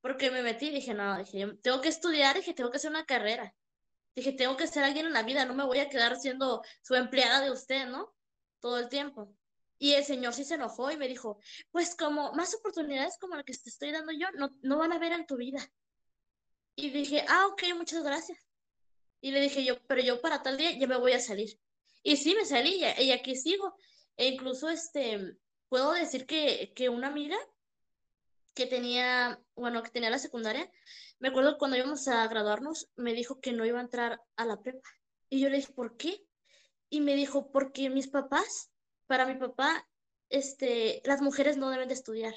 Porque 0.00 0.30
me 0.30 0.42
metí 0.42 0.66
y 0.66 0.70
dije, 0.70 0.94
no, 0.94 1.16
dije, 1.18 1.46
tengo 1.62 1.80
que 1.80 1.88
estudiar, 1.88 2.36
dije, 2.36 2.54
tengo 2.54 2.70
que 2.70 2.76
hacer 2.76 2.90
una 2.90 3.04
carrera. 3.04 3.54
Dije, 4.14 4.32
tengo 4.32 4.56
que 4.56 4.66
ser 4.66 4.84
alguien 4.84 5.06
en 5.06 5.12
la 5.12 5.22
vida, 5.22 5.44
no 5.44 5.54
me 5.54 5.64
voy 5.64 5.78
a 5.78 5.88
quedar 5.88 6.16
siendo 6.16 6.62
su 6.82 6.94
empleada 6.94 7.40
de 7.40 7.50
usted, 7.50 7.86
¿no? 7.86 8.14
Todo 8.60 8.78
el 8.78 8.88
tiempo. 8.88 9.34
Y 9.78 9.94
el 9.94 10.04
señor 10.04 10.34
sí 10.34 10.44
se 10.44 10.54
enojó 10.54 10.90
y 10.90 10.96
me 10.96 11.08
dijo, 11.08 11.40
pues 11.70 11.96
como 11.96 12.32
más 12.34 12.54
oportunidades 12.54 13.18
como 13.18 13.36
la 13.36 13.42
que 13.42 13.52
te 13.52 13.68
estoy 13.68 13.90
dando 13.90 14.12
yo, 14.12 14.26
no, 14.34 14.50
no 14.62 14.78
van 14.78 14.92
a 14.92 14.98
ver 14.98 15.12
en 15.12 15.26
tu 15.26 15.36
vida. 15.36 15.60
Y 16.74 16.90
dije, 16.90 17.24
ah, 17.28 17.46
ok, 17.48 17.62
muchas 17.76 18.02
gracias. 18.02 18.38
Y 19.20 19.30
le 19.30 19.40
dije 19.40 19.64
yo, 19.64 19.80
pero 19.86 20.02
yo 20.02 20.20
para 20.20 20.42
tal 20.42 20.56
día 20.56 20.76
ya 20.78 20.86
me 20.86 20.98
voy 20.98 21.12
a 21.12 21.20
salir. 21.20 21.58
Y 22.02 22.16
sí, 22.16 22.34
me 22.34 22.44
salí 22.44 22.82
y, 22.98 23.12
aquí 23.12 23.36
sigo. 23.36 23.74
E 24.16 24.28
incluso, 24.28 24.68
este, 24.68 25.36
puedo 25.68 25.92
decir 25.92 26.26
que, 26.26 26.72
que 26.74 26.88
una 26.88 27.08
amiga 27.08 27.36
que 28.54 28.66
tenía, 28.66 29.40
bueno, 29.54 29.82
que 29.82 29.90
tenía 29.90 30.10
la 30.10 30.18
secundaria, 30.18 30.70
me 31.18 31.28
acuerdo 31.28 31.56
cuando 31.58 31.76
íbamos 31.76 32.08
a 32.08 32.26
graduarnos, 32.26 32.90
me 32.96 33.14
dijo 33.14 33.40
que 33.40 33.52
no 33.52 33.64
iba 33.64 33.78
a 33.78 33.82
entrar 33.82 34.20
a 34.36 34.44
la 34.44 34.60
prepa. 34.60 34.88
Y 35.30 35.40
yo 35.40 35.48
le 35.48 35.58
dije, 35.58 35.72
¿por 35.72 35.96
qué? 35.96 36.24
Y 36.90 37.00
me 37.00 37.14
dijo, 37.14 37.50
porque 37.52 37.88
mis 37.88 38.08
papás, 38.08 38.70
para 39.06 39.24
mi 39.26 39.36
papá, 39.36 39.88
este, 40.28 41.00
las 41.04 41.22
mujeres 41.22 41.56
no 41.56 41.70
deben 41.70 41.88
de 41.88 41.94
estudiar. 41.94 42.34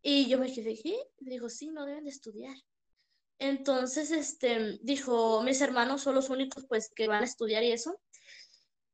Y 0.00 0.28
yo 0.28 0.38
me 0.38 0.52
quedé, 0.52 0.78
¿qué? 0.80 0.96
dijo, 1.18 1.48
sí, 1.48 1.70
no 1.70 1.86
deben 1.86 2.04
de 2.04 2.10
estudiar. 2.10 2.56
Entonces, 3.38 4.10
este, 4.10 4.78
dijo, 4.82 5.42
mis 5.42 5.60
hermanos 5.60 6.02
son 6.02 6.14
los 6.14 6.30
únicos, 6.30 6.66
pues, 6.68 6.90
que 6.94 7.08
van 7.08 7.22
a 7.22 7.26
estudiar 7.26 7.62
y 7.62 7.72
eso. 7.72 8.00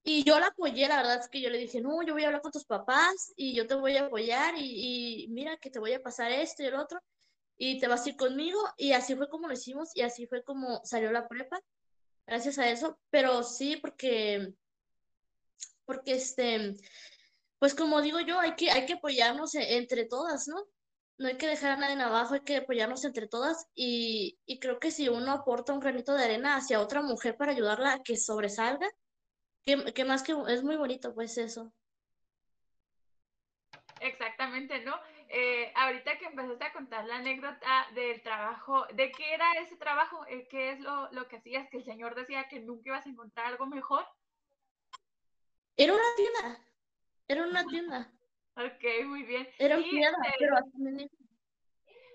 Y 0.02 0.24
yo 0.24 0.40
la 0.40 0.46
apoyé, 0.46 0.88
la 0.88 0.96
verdad 0.96 1.20
es 1.20 1.28
que 1.28 1.42
yo 1.42 1.50
le 1.50 1.58
dije, 1.58 1.80
no, 1.80 2.02
yo 2.02 2.14
voy 2.14 2.22
a 2.24 2.26
hablar 2.28 2.40
con 2.40 2.52
tus 2.52 2.64
papás 2.64 3.32
y 3.36 3.54
yo 3.54 3.66
te 3.66 3.74
voy 3.74 3.96
a 3.96 4.06
apoyar 4.06 4.54
y, 4.56 5.26
mira 5.30 5.58
que 5.58 5.70
te 5.70 5.78
voy 5.78 5.92
a 5.92 6.02
pasar 6.02 6.32
esto 6.32 6.62
y 6.62 6.66
el 6.66 6.74
otro 6.74 7.00
y 7.58 7.78
te 7.78 7.86
vas 7.86 8.06
a 8.06 8.08
ir 8.08 8.16
conmigo. 8.16 8.58
Y 8.78 8.92
así 8.92 9.14
fue 9.14 9.28
como 9.28 9.46
lo 9.46 9.54
hicimos 9.54 9.90
y 9.94 10.02
así 10.02 10.26
fue 10.26 10.42
como 10.42 10.80
salió 10.84 11.12
la 11.12 11.28
prepa, 11.28 11.60
gracias 12.26 12.58
a 12.58 12.70
eso. 12.70 12.98
Pero 13.10 13.42
sí, 13.42 13.76
porque, 13.76 14.54
porque 15.84 16.14
este, 16.14 16.76
pues 17.58 17.74
como 17.74 18.00
digo 18.00 18.20
yo, 18.20 18.40
hay 18.40 18.56
que, 18.56 18.70
hay 18.70 18.86
que 18.86 18.94
apoyarnos 18.94 19.54
e, 19.54 19.76
entre 19.76 20.06
todas, 20.06 20.48
¿no? 20.48 20.66
No 21.20 21.28
hay 21.28 21.36
que 21.36 21.46
dejar 21.46 21.72
a 21.72 21.76
nadie 21.76 22.02
abajo, 22.02 22.32
hay 22.32 22.40
que 22.40 22.56
apoyarnos 22.56 23.04
entre 23.04 23.28
todas 23.28 23.68
y, 23.74 24.38
creo 24.58 24.80
que 24.80 24.90
si 24.90 25.10
uno 25.10 25.32
aporta 25.32 25.74
un 25.74 25.80
granito 25.80 26.14
de 26.14 26.24
arena 26.24 26.56
hacia 26.56 26.80
otra 26.80 27.02
mujer 27.02 27.36
para 27.36 27.52
ayudarla 27.52 27.92
a 27.92 28.02
que 28.02 28.16
sobresalga, 28.16 28.88
que, 29.62 30.04
más 30.06 30.22
que 30.22 30.34
es 30.48 30.64
muy 30.64 30.76
bonito, 30.76 31.14
pues 31.14 31.36
eso. 31.36 31.74
Exactamente, 34.00 34.82
¿no? 34.82 34.98
Eh, 35.28 35.70
ahorita 35.76 36.16
que 36.16 36.24
empezaste 36.24 36.64
a 36.64 36.72
contar 36.72 37.04
la 37.04 37.16
anécdota 37.16 37.86
del 37.94 38.22
trabajo, 38.22 38.86
¿de 38.94 39.12
qué 39.12 39.34
era 39.34 39.52
ese 39.60 39.76
trabajo? 39.76 40.24
Eh, 40.26 40.48
¿Qué 40.48 40.70
es 40.72 40.80
lo, 40.80 41.12
lo 41.12 41.28
que 41.28 41.36
hacías? 41.36 41.68
Que 41.68 41.76
el 41.76 41.84
Señor 41.84 42.14
decía 42.14 42.48
que 42.48 42.60
nunca 42.60 42.88
ibas 42.88 43.04
a 43.04 43.10
encontrar 43.10 43.44
algo 43.44 43.66
mejor. 43.66 44.06
Era 45.76 45.92
una 45.92 46.14
tienda, 46.16 46.64
era 47.28 47.42
una 47.42 47.64
tienda. 47.66 48.10
Ok, 48.56 49.06
muy 49.06 49.22
bien. 49.22 49.48
Era 49.58 49.76
tienda, 49.82 50.18
pero 50.38 50.56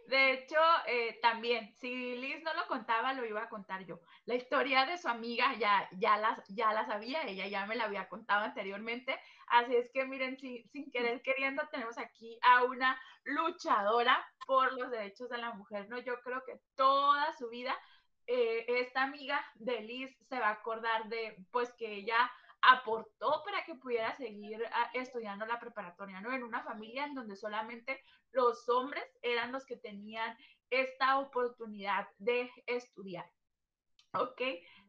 de 0.07 0.33
hecho, 0.33 0.59
eh, 0.87 1.17
también, 1.21 1.73
si 1.77 2.15
Liz 2.17 2.43
no 2.43 2.53
lo 2.53 2.67
contaba, 2.67 3.13
lo 3.13 3.25
iba 3.25 3.41
a 3.41 3.49
contar 3.49 3.85
yo. 3.85 3.99
La 4.25 4.35
historia 4.35 4.85
de 4.85 4.99
su 4.99 5.07
amiga 5.07 5.55
ya, 5.57 5.89
ya, 5.97 6.17
la, 6.17 6.43
ya 6.49 6.73
la 6.73 6.85
sabía, 6.85 7.23
ella 7.23 7.47
ya 7.47 7.65
me 7.65 7.75
la 7.75 7.85
había 7.85 8.07
contado 8.07 8.45
anteriormente. 8.45 9.19
Así 9.47 9.75
es 9.75 9.89
que 9.91 10.05
miren, 10.05 10.37
sin 10.37 10.91
querer 10.91 11.23
queriendo, 11.23 11.67
tenemos 11.71 11.97
aquí 11.97 12.37
a 12.43 12.63
una 12.63 12.99
luchadora 13.23 14.23
por 14.45 14.73
los 14.73 14.91
derechos 14.91 15.27
de 15.29 15.39
la 15.39 15.53
mujer, 15.53 15.89
¿no? 15.89 15.97
Yo 15.97 16.21
creo 16.21 16.43
que 16.45 16.59
toda 16.75 17.33
su 17.33 17.49
vida 17.49 17.75
eh, 18.27 18.65
esta 18.67 19.03
amiga 19.03 19.43
de 19.55 19.81
Liz 19.81 20.15
se 20.29 20.39
va 20.39 20.49
a 20.49 20.53
acordar 20.53 21.09
de, 21.09 21.35
pues, 21.51 21.73
que 21.73 21.93
ella 21.93 22.31
aportó 22.71 23.43
para 23.45 23.63
que 23.65 23.75
pudiera 23.75 24.15
seguir 24.15 24.63
ah, 24.71 24.89
estudiando 24.93 25.45
la 25.45 25.59
preparatoria, 25.59 26.21
¿no? 26.21 26.33
En 26.33 26.43
una 26.43 26.63
familia 26.63 27.05
en 27.05 27.15
donde 27.15 27.35
solamente 27.35 28.01
los 28.31 28.67
hombres 28.69 29.03
eran 29.21 29.51
los 29.51 29.65
que 29.65 29.77
tenían 29.77 30.35
esta 30.69 31.19
oportunidad 31.19 32.07
de 32.17 32.49
estudiar. 32.65 33.29
Ok. 34.13 34.41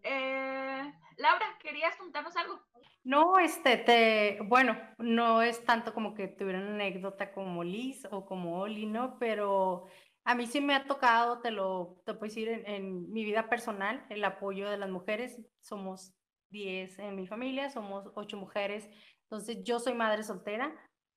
Eh, 0.02 0.92
Laura, 1.16 1.46
¿querías 1.60 1.96
contarnos 1.96 2.36
algo? 2.36 2.60
No, 3.02 3.38
este, 3.38 3.76
te, 3.76 4.38
bueno, 4.44 4.76
no 4.98 5.42
es 5.42 5.64
tanto 5.64 5.94
como 5.94 6.14
que 6.14 6.28
tuviera 6.28 6.58
una 6.58 6.74
anécdota 6.74 7.32
como 7.32 7.62
Liz 7.64 8.06
o 8.10 8.26
como 8.26 8.60
Oli, 8.60 8.86
¿no? 8.86 9.18
Pero 9.18 9.86
a 10.24 10.34
mí 10.34 10.46
sí 10.46 10.60
me 10.60 10.74
ha 10.74 10.86
tocado, 10.86 11.40
te 11.40 11.50
lo 11.50 12.02
te 12.04 12.14
puedo 12.14 12.28
decir, 12.28 12.48
en, 12.48 12.66
en 12.66 13.12
mi 13.12 13.24
vida 13.24 13.48
personal, 13.48 14.04
el 14.10 14.24
apoyo 14.24 14.68
de 14.70 14.78
las 14.78 14.90
mujeres. 14.90 15.40
Somos 15.60 16.14
10 16.50 16.98
en 16.98 17.16
mi 17.16 17.26
familia, 17.26 17.70
somos 17.70 18.10
8 18.14 18.36
mujeres. 18.36 18.88
Entonces, 19.22 19.62
yo 19.64 19.80
soy 19.80 19.94
madre 19.94 20.22
soltera. 20.22 20.74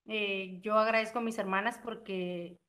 Eh, 0.07 0.59
yo 0.61 0.77
agradezco 0.77 1.19
a 1.19 1.21
mis 1.21 1.37
hermanas 1.37 1.79
porque 1.83 2.59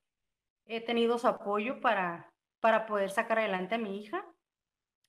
he 0.66 0.80
tenido 0.80 1.18
su 1.18 1.26
apoyo 1.26 1.80
para, 1.80 2.32
para 2.60 2.86
poder 2.86 3.10
sacar 3.10 3.38
adelante 3.38 3.74
a 3.74 3.78
mi 3.78 3.98
hija. 4.00 4.24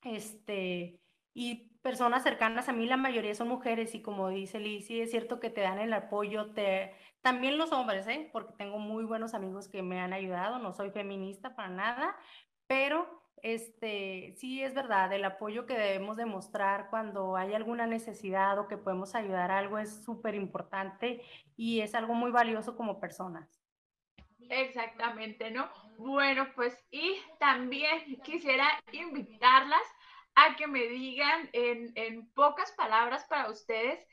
Este, 0.03 0.99
y 1.33 1.71
personas 1.81 2.23
cercanas 2.23 2.69
a 2.69 2.73
mí, 2.73 2.85
la 2.85 2.97
mayoría 2.97 3.35
son 3.35 3.47
mujeres 3.47 3.95
y 3.95 4.01
como 4.01 4.29
dice 4.29 4.59
Liz, 4.59 4.87
sí 4.87 5.01
es 5.01 5.11
cierto 5.11 5.39
que 5.39 5.49
te 5.49 5.61
dan 5.61 5.79
el 5.79 5.93
apoyo, 5.93 6.53
te, 6.53 6.93
también 7.21 7.57
los 7.57 7.71
hombres, 7.71 8.07
¿eh? 8.07 8.29
porque 8.31 8.53
tengo 8.57 8.79
muy 8.79 9.03
buenos 9.03 9.33
amigos 9.33 9.67
que 9.67 9.81
me 9.81 9.99
han 9.99 10.13
ayudado, 10.13 10.59
no 10.59 10.73
soy 10.73 10.91
feminista 10.91 11.55
para 11.55 11.69
nada, 11.69 12.15
pero 12.67 13.20
este, 13.43 14.33
sí 14.37 14.63
es 14.63 14.73
verdad, 14.73 15.11
el 15.13 15.25
apoyo 15.25 15.65
que 15.65 15.77
debemos 15.77 16.17
demostrar 16.17 16.89
cuando 16.89 17.35
hay 17.35 17.53
alguna 17.53 17.87
necesidad 17.87 18.59
o 18.59 18.67
que 18.67 18.77
podemos 18.77 19.15
ayudar 19.15 19.51
a 19.51 19.57
algo 19.57 19.77
es 19.77 20.03
súper 20.03 20.35
importante 20.35 21.23
y 21.55 21.81
es 21.81 21.95
algo 21.95 22.13
muy 22.13 22.31
valioso 22.31 22.75
como 22.75 22.99
personas. 22.99 23.61
Exactamente, 24.49 25.51
¿no? 25.51 25.69
Bueno, 25.97 26.47
pues 26.55 26.77
y 26.91 27.15
también 27.39 28.19
quisiera 28.23 28.67
invitarlas 28.91 29.83
a 30.35 30.55
que 30.55 30.67
me 30.67 30.87
digan 30.87 31.49
en, 31.53 31.91
en 31.95 32.31
pocas 32.33 32.71
palabras 32.73 33.25
para 33.25 33.49
ustedes 33.49 34.05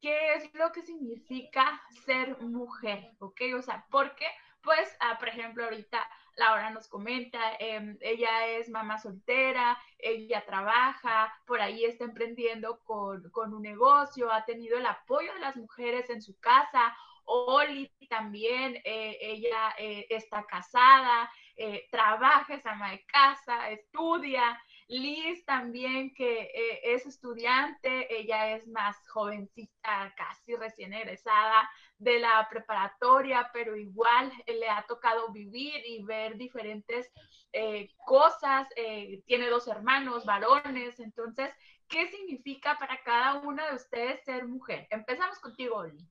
qué 0.00 0.34
es 0.34 0.54
lo 0.54 0.72
que 0.72 0.82
significa 0.82 1.80
ser 2.04 2.38
mujer, 2.40 3.12
¿ok? 3.18 3.40
O 3.56 3.62
sea, 3.62 3.86
porque, 3.90 4.26
pues, 4.62 4.94
ah, 5.00 5.16
por 5.18 5.28
ejemplo, 5.28 5.64
ahorita 5.64 6.04
Laura 6.36 6.70
nos 6.70 6.86
comenta, 6.86 7.40
em, 7.58 7.96
ella 8.00 8.46
es 8.46 8.68
mamá 8.68 8.98
soltera, 8.98 9.78
ella 9.98 10.44
trabaja, 10.44 11.34
por 11.46 11.60
ahí 11.60 11.84
está 11.84 12.04
emprendiendo 12.04 12.80
con, 12.84 13.54
un 13.54 13.62
negocio, 13.62 14.30
ha 14.30 14.44
tenido 14.44 14.76
el 14.78 14.86
apoyo 14.86 15.32
de 15.32 15.40
las 15.40 15.56
mujeres 15.56 16.10
en 16.10 16.20
su 16.20 16.38
casa. 16.38 16.94
Oli 17.24 17.90
también, 18.08 18.76
eh, 18.84 19.18
ella 19.20 19.74
eh, 19.78 20.06
está 20.10 20.44
casada, 20.44 21.28
eh, 21.56 21.88
trabaja, 21.90 22.54
es 22.54 22.66
ama 22.66 22.90
de 22.90 23.04
casa, 23.06 23.70
estudia. 23.70 24.60
Liz 24.88 25.44
también, 25.44 26.14
que 26.14 26.48
es 26.84 27.06
estudiante, 27.06 28.06
ella 28.16 28.54
es 28.54 28.68
más 28.68 28.96
jovencita, 29.08 30.14
casi 30.16 30.54
recién 30.54 30.92
egresada 30.92 31.68
de 31.98 32.18
la 32.18 32.46
preparatoria, 32.50 33.50
pero 33.52 33.76
igual 33.76 34.32
le 34.46 34.68
ha 34.68 34.84
tocado 34.86 35.32
vivir 35.32 35.74
y 35.86 36.02
ver 36.04 36.36
diferentes 36.36 37.10
eh, 37.52 37.90
cosas. 38.04 38.68
Eh, 38.76 39.22
tiene 39.26 39.48
dos 39.48 39.66
hermanos 39.68 40.24
varones, 40.24 41.00
entonces, 41.00 41.50
¿qué 41.88 42.06
significa 42.08 42.78
para 42.78 43.02
cada 43.02 43.40
una 43.40 43.70
de 43.70 43.76
ustedes 43.76 44.22
ser 44.24 44.46
mujer? 44.46 44.86
Empezamos 44.90 45.38
contigo, 45.38 45.76
Oli. 45.76 46.06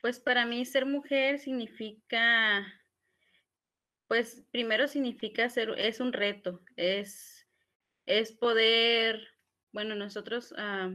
Pues 0.00 0.20
para 0.20 0.46
mí 0.46 0.64
ser 0.64 0.86
mujer 0.86 1.38
significa, 1.38 2.66
pues 4.06 4.44
primero 4.52 4.86
significa 4.86 5.48
ser, 5.50 5.70
es 5.76 6.00
un 6.00 6.12
reto, 6.12 6.62
es, 6.76 7.48
es 8.06 8.32
poder, 8.32 9.20
bueno, 9.72 9.96
nosotros 9.96 10.54
ah, 10.56 10.94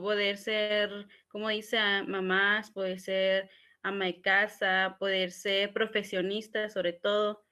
poder 0.00 0.38
ser, 0.38 1.06
como 1.28 1.48
dice, 1.48 1.78
mamás, 2.06 2.70
poder 2.70 3.00
ser 3.00 3.50
ama 3.82 4.06
de 4.06 4.20
casa, 4.20 4.96
poder 4.98 5.30
ser 5.30 5.72
profesionista 5.72 6.68
sobre 6.68 6.92
todo, 6.92 7.44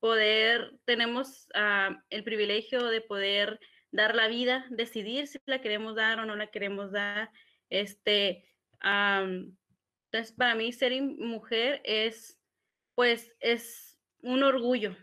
poder, 0.00 0.72
tenemos 0.84 1.48
ah, 1.54 2.02
el 2.10 2.24
privilegio 2.24 2.84
de 2.86 3.00
poder 3.00 3.60
dar 3.92 4.14
la 4.14 4.28
vida, 4.28 4.66
decidir 4.70 5.26
si 5.26 5.38
la 5.46 5.60
queremos 5.60 5.94
dar 5.94 6.18
o 6.18 6.26
no 6.26 6.34
la 6.34 6.48
queremos 6.48 6.92
dar. 6.92 7.30
Este, 7.70 8.44
entonces, 8.82 10.32
para 10.36 10.54
mí 10.54 10.72
ser 10.72 11.00
mujer 11.00 11.80
es, 11.84 12.38
pues, 12.94 13.32
es 13.40 13.98
un 14.20 14.42
orgullo, 14.42 14.96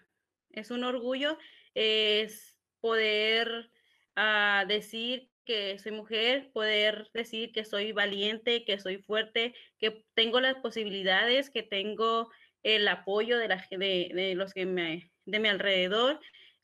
es 0.51 0.69
un 0.69 0.83
orgullo, 0.83 1.37
es 1.73 2.57
poder 2.81 3.71
uh, 4.17 4.67
decir 4.67 5.29
que 5.49 5.79
soy 5.79 5.93
mujer, 5.93 6.51
poder 6.53 7.09
decir 7.11 7.51
que 7.51 7.65
soy 7.65 7.91
valiente, 7.91 8.63
que 8.65 8.77
soy 8.77 8.99
fuerte, 8.99 9.55
que 9.79 10.05
tengo 10.13 10.39
las 10.39 10.57
posibilidades, 10.57 11.49
que 11.49 11.63
tengo 11.63 12.29
el 12.61 12.87
apoyo 12.87 13.39
de, 13.39 13.47
la, 13.47 13.67
de, 13.71 14.11
de 14.13 14.35
los 14.35 14.53
que 14.53 14.67
de 14.67 15.39
mi 15.39 15.49
alrededor, 15.49 16.19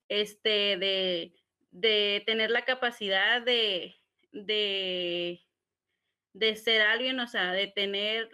este, 0.07 0.77
de, 0.77 1.33
de 1.71 2.21
tener 2.27 2.51
la 2.51 2.63
capacidad 2.63 3.41
de, 3.41 3.95
de, 4.31 5.41
de, 6.33 6.55
ser 6.55 6.83
alguien, 6.83 7.19
o 7.19 7.27
sea, 7.27 7.53
de 7.53 7.65
tener 7.65 8.29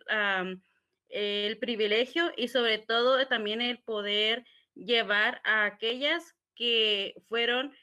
el 1.08 1.58
privilegio 1.60 2.30
y 2.36 2.50
sobre 2.50 2.78
todo 2.78 3.26
también 3.28 3.62
el 3.62 3.80
poder 3.80 4.44
llevar 4.76 5.40
a 5.46 5.64
aquellas 5.64 6.36
que 6.56 7.16
fueron 7.30 7.74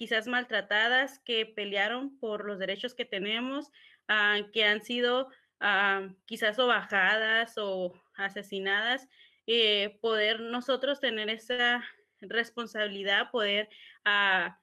quizás 0.00 0.26
maltratadas, 0.26 1.18
que 1.18 1.44
pelearon 1.44 2.18
por 2.20 2.46
los 2.46 2.58
derechos 2.58 2.94
que 2.94 3.04
tenemos, 3.04 3.70
ah, 4.08 4.38
que 4.50 4.64
han 4.64 4.80
sido 4.80 5.28
ah, 5.60 6.08
quizás 6.24 6.58
o 6.58 6.66
bajadas 6.66 7.58
o 7.58 7.92
asesinadas, 8.14 9.06
eh, 9.46 9.98
poder 10.00 10.40
nosotros 10.40 11.00
tener 11.00 11.28
esa 11.28 11.84
responsabilidad, 12.22 13.30
poder 13.30 13.68
ah, 14.06 14.58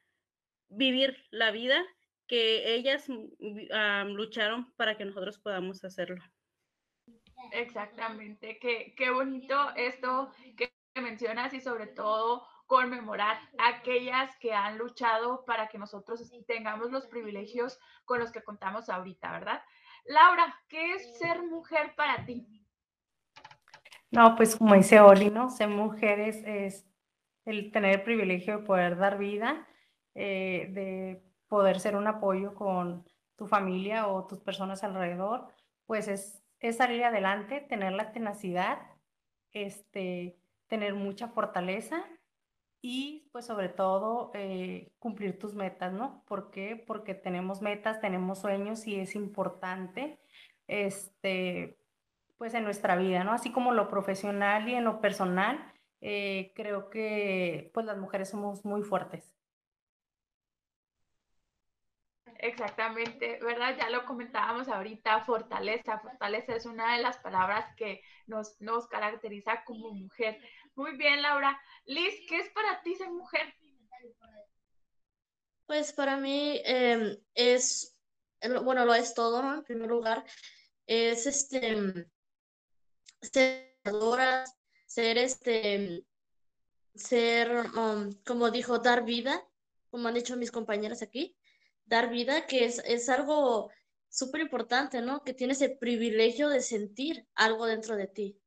vivir 0.69 1.23
la 1.30 1.52
vida 1.52 1.86
que 2.26 2.73
ellas 2.73 3.08
mm, 3.08 4.08
lucharon 4.15 4.73
para 4.73 4.97
que 4.97 5.06
nosotros 5.06 5.38
podamos 5.38 5.84
hacerlo. 5.84 6.23
Exactamente, 7.52 8.58
qué, 8.58 8.95
qué 8.97 9.12
bonito 9.12 9.69
esto 9.76 10.32
que 10.58 10.73
mencionas 10.95 11.54
y 11.54 11.62
sobre 11.62 11.86
todo 11.86 12.47
conmemorar 12.67 13.38
a 13.58 13.69
aquellas 13.69 14.36
que 14.38 14.53
han 14.53 14.77
luchado 14.77 15.45
para 15.45 15.69
que 15.69 15.77
nosotros 15.77 16.30
tengamos 16.45 16.91
los 16.91 17.08
privilegios 17.08 17.80
con 18.06 18.19
los 18.19 18.32
que 18.32 18.43
contamos 18.43 18.89
ahorita, 18.89 19.32
¿verdad? 19.32 19.62
Laura, 20.06 20.53
¿qué 20.67 20.93
es 20.93 21.17
ser 21.17 21.43
mujer 21.43 21.95
para 21.95 22.25
ti? 22.25 22.45
No, 24.12 24.36
pues 24.36 24.56
como 24.56 24.75
dice 24.75 24.99
Oli, 24.99 25.30
¿no? 25.30 25.49
Ser 25.49 25.69
mujer 25.69 26.19
es, 26.19 26.86
el 27.45 27.71
tener 27.71 27.95
el 27.95 28.03
privilegio 28.03 28.60
de 28.60 28.63
poder 28.63 28.97
dar 28.97 29.17
vida, 29.17 29.67
eh, 30.13 30.67
de 30.71 31.23
poder 31.47 31.80
ser 31.80 31.95
un 31.95 32.08
apoyo 32.08 32.53
con 32.53 33.06
tu 33.38 33.47
familia 33.47 34.08
o 34.08 34.27
tus 34.27 34.39
personas 34.39 34.84
alrededor, 34.84 35.47
pues 35.86 36.08
es, 36.08 36.43
es 36.60 36.77
salir 36.77 37.03
adelante, 37.03 37.62
tener 37.62 37.93
la 37.93 38.12
tenacidad, 38.12 38.80
este, 39.51 40.38
tener 40.67 40.95
mucha 40.95 41.30
fortaleza 41.30 42.06
y 42.89 43.28
pues 43.34 43.45
sobre 43.45 43.67
todo 43.67 44.32
eh, 44.34 44.93
cumplir 45.00 45.38
tus 45.38 45.54
metas, 45.54 45.91
¿no? 45.91 46.23
¿Por 46.26 46.52
qué? 46.52 46.82
Porque 46.88 47.15
tenemos 47.15 47.62
metas, 47.62 48.00
tenemos 48.00 48.39
sueños 48.39 48.88
y 48.88 48.97
es 48.97 49.13
importante, 49.15 50.17
este, 50.67 51.78
pues 52.38 52.54
en 52.54 52.63
nuestra 52.63 52.95
vida, 52.95 53.26
¿no? 53.26 53.34
Así 53.34 53.52
como 53.52 53.73
lo 53.73 53.89
profesional 53.89 54.69
y 54.69 54.76
en 54.76 54.86
lo 54.86 55.02
personal, 55.02 55.73
eh, 56.00 56.54
creo 56.56 56.89
que 56.89 57.71
pues 57.73 57.86
las 57.86 57.97
mujeres 57.97 58.30
somos 58.30 58.63
muy 58.63 58.84
fuertes. 58.84 59.34
Exactamente, 62.39 63.39
¿verdad? 63.41 63.76
Ya 63.78 63.89
lo 63.89 64.06
comentábamos 64.06 64.69
ahorita, 64.69 65.26
fortaleza. 65.26 66.00
Fortaleza 66.00 66.56
es 66.56 66.65
una 66.65 66.95
de 66.95 67.02
las 67.02 67.17
palabras 67.17 67.65
que 67.76 68.02
nos, 68.28 68.62
nos 68.62 68.88
caracteriza 68.88 69.63
como 69.65 69.91
mujer. 69.91 70.39
Muy 70.77 70.95
bien, 70.95 71.23
Laura. 71.23 71.59
Liz, 71.85 72.13
¿qué 72.29 72.37
es 72.37 72.49
para 72.51 72.83
ti 72.83 72.93
ser 72.93 73.09
mujer? 73.09 73.51
Pues 75.65 75.91
para 75.91 76.17
mí 76.17 76.61
em, 76.63 77.17
es, 77.33 77.97
bueno, 78.63 78.85
lo 78.85 78.93
es 78.93 79.15
todo, 79.15 79.41
¿no? 79.41 79.55
En 79.55 79.63
primer 79.63 79.89
lugar, 79.89 80.23
es 80.85 81.25
este, 81.25 82.07
ser 83.21 83.75
ser 84.85 85.17
este, 85.17 86.05
ser, 86.93 87.51
um, 87.75 88.13
como 88.23 88.51
dijo, 88.51 88.77
dar 88.77 89.03
vida, 89.03 89.43
como 89.89 90.07
han 90.07 90.13
dicho 90.13 90.37
mis 90.37 90.51
compañeras 90.51 91.01
aquí, 91.01 91.35
dar 91.85 92.11
vida, 92.11 92.45
que 92.45 92.65
es, 92.65 92.83
es 92.85 93.09
algo 93.09 93.71
súper 94.09 94.41
importante, 94.41 95.01
¿no? 95.01 95.23
Que 95.23 95.33
tienes 95.33 95.59
el 95.61 95.79
privilegio 95.79 96.49
de 96.49 96.61
sentir 96.61 97.27
algo 97.33 97.65
dentro 97.65 97.95
de 97.97 98.07
ti. 98.07 98.39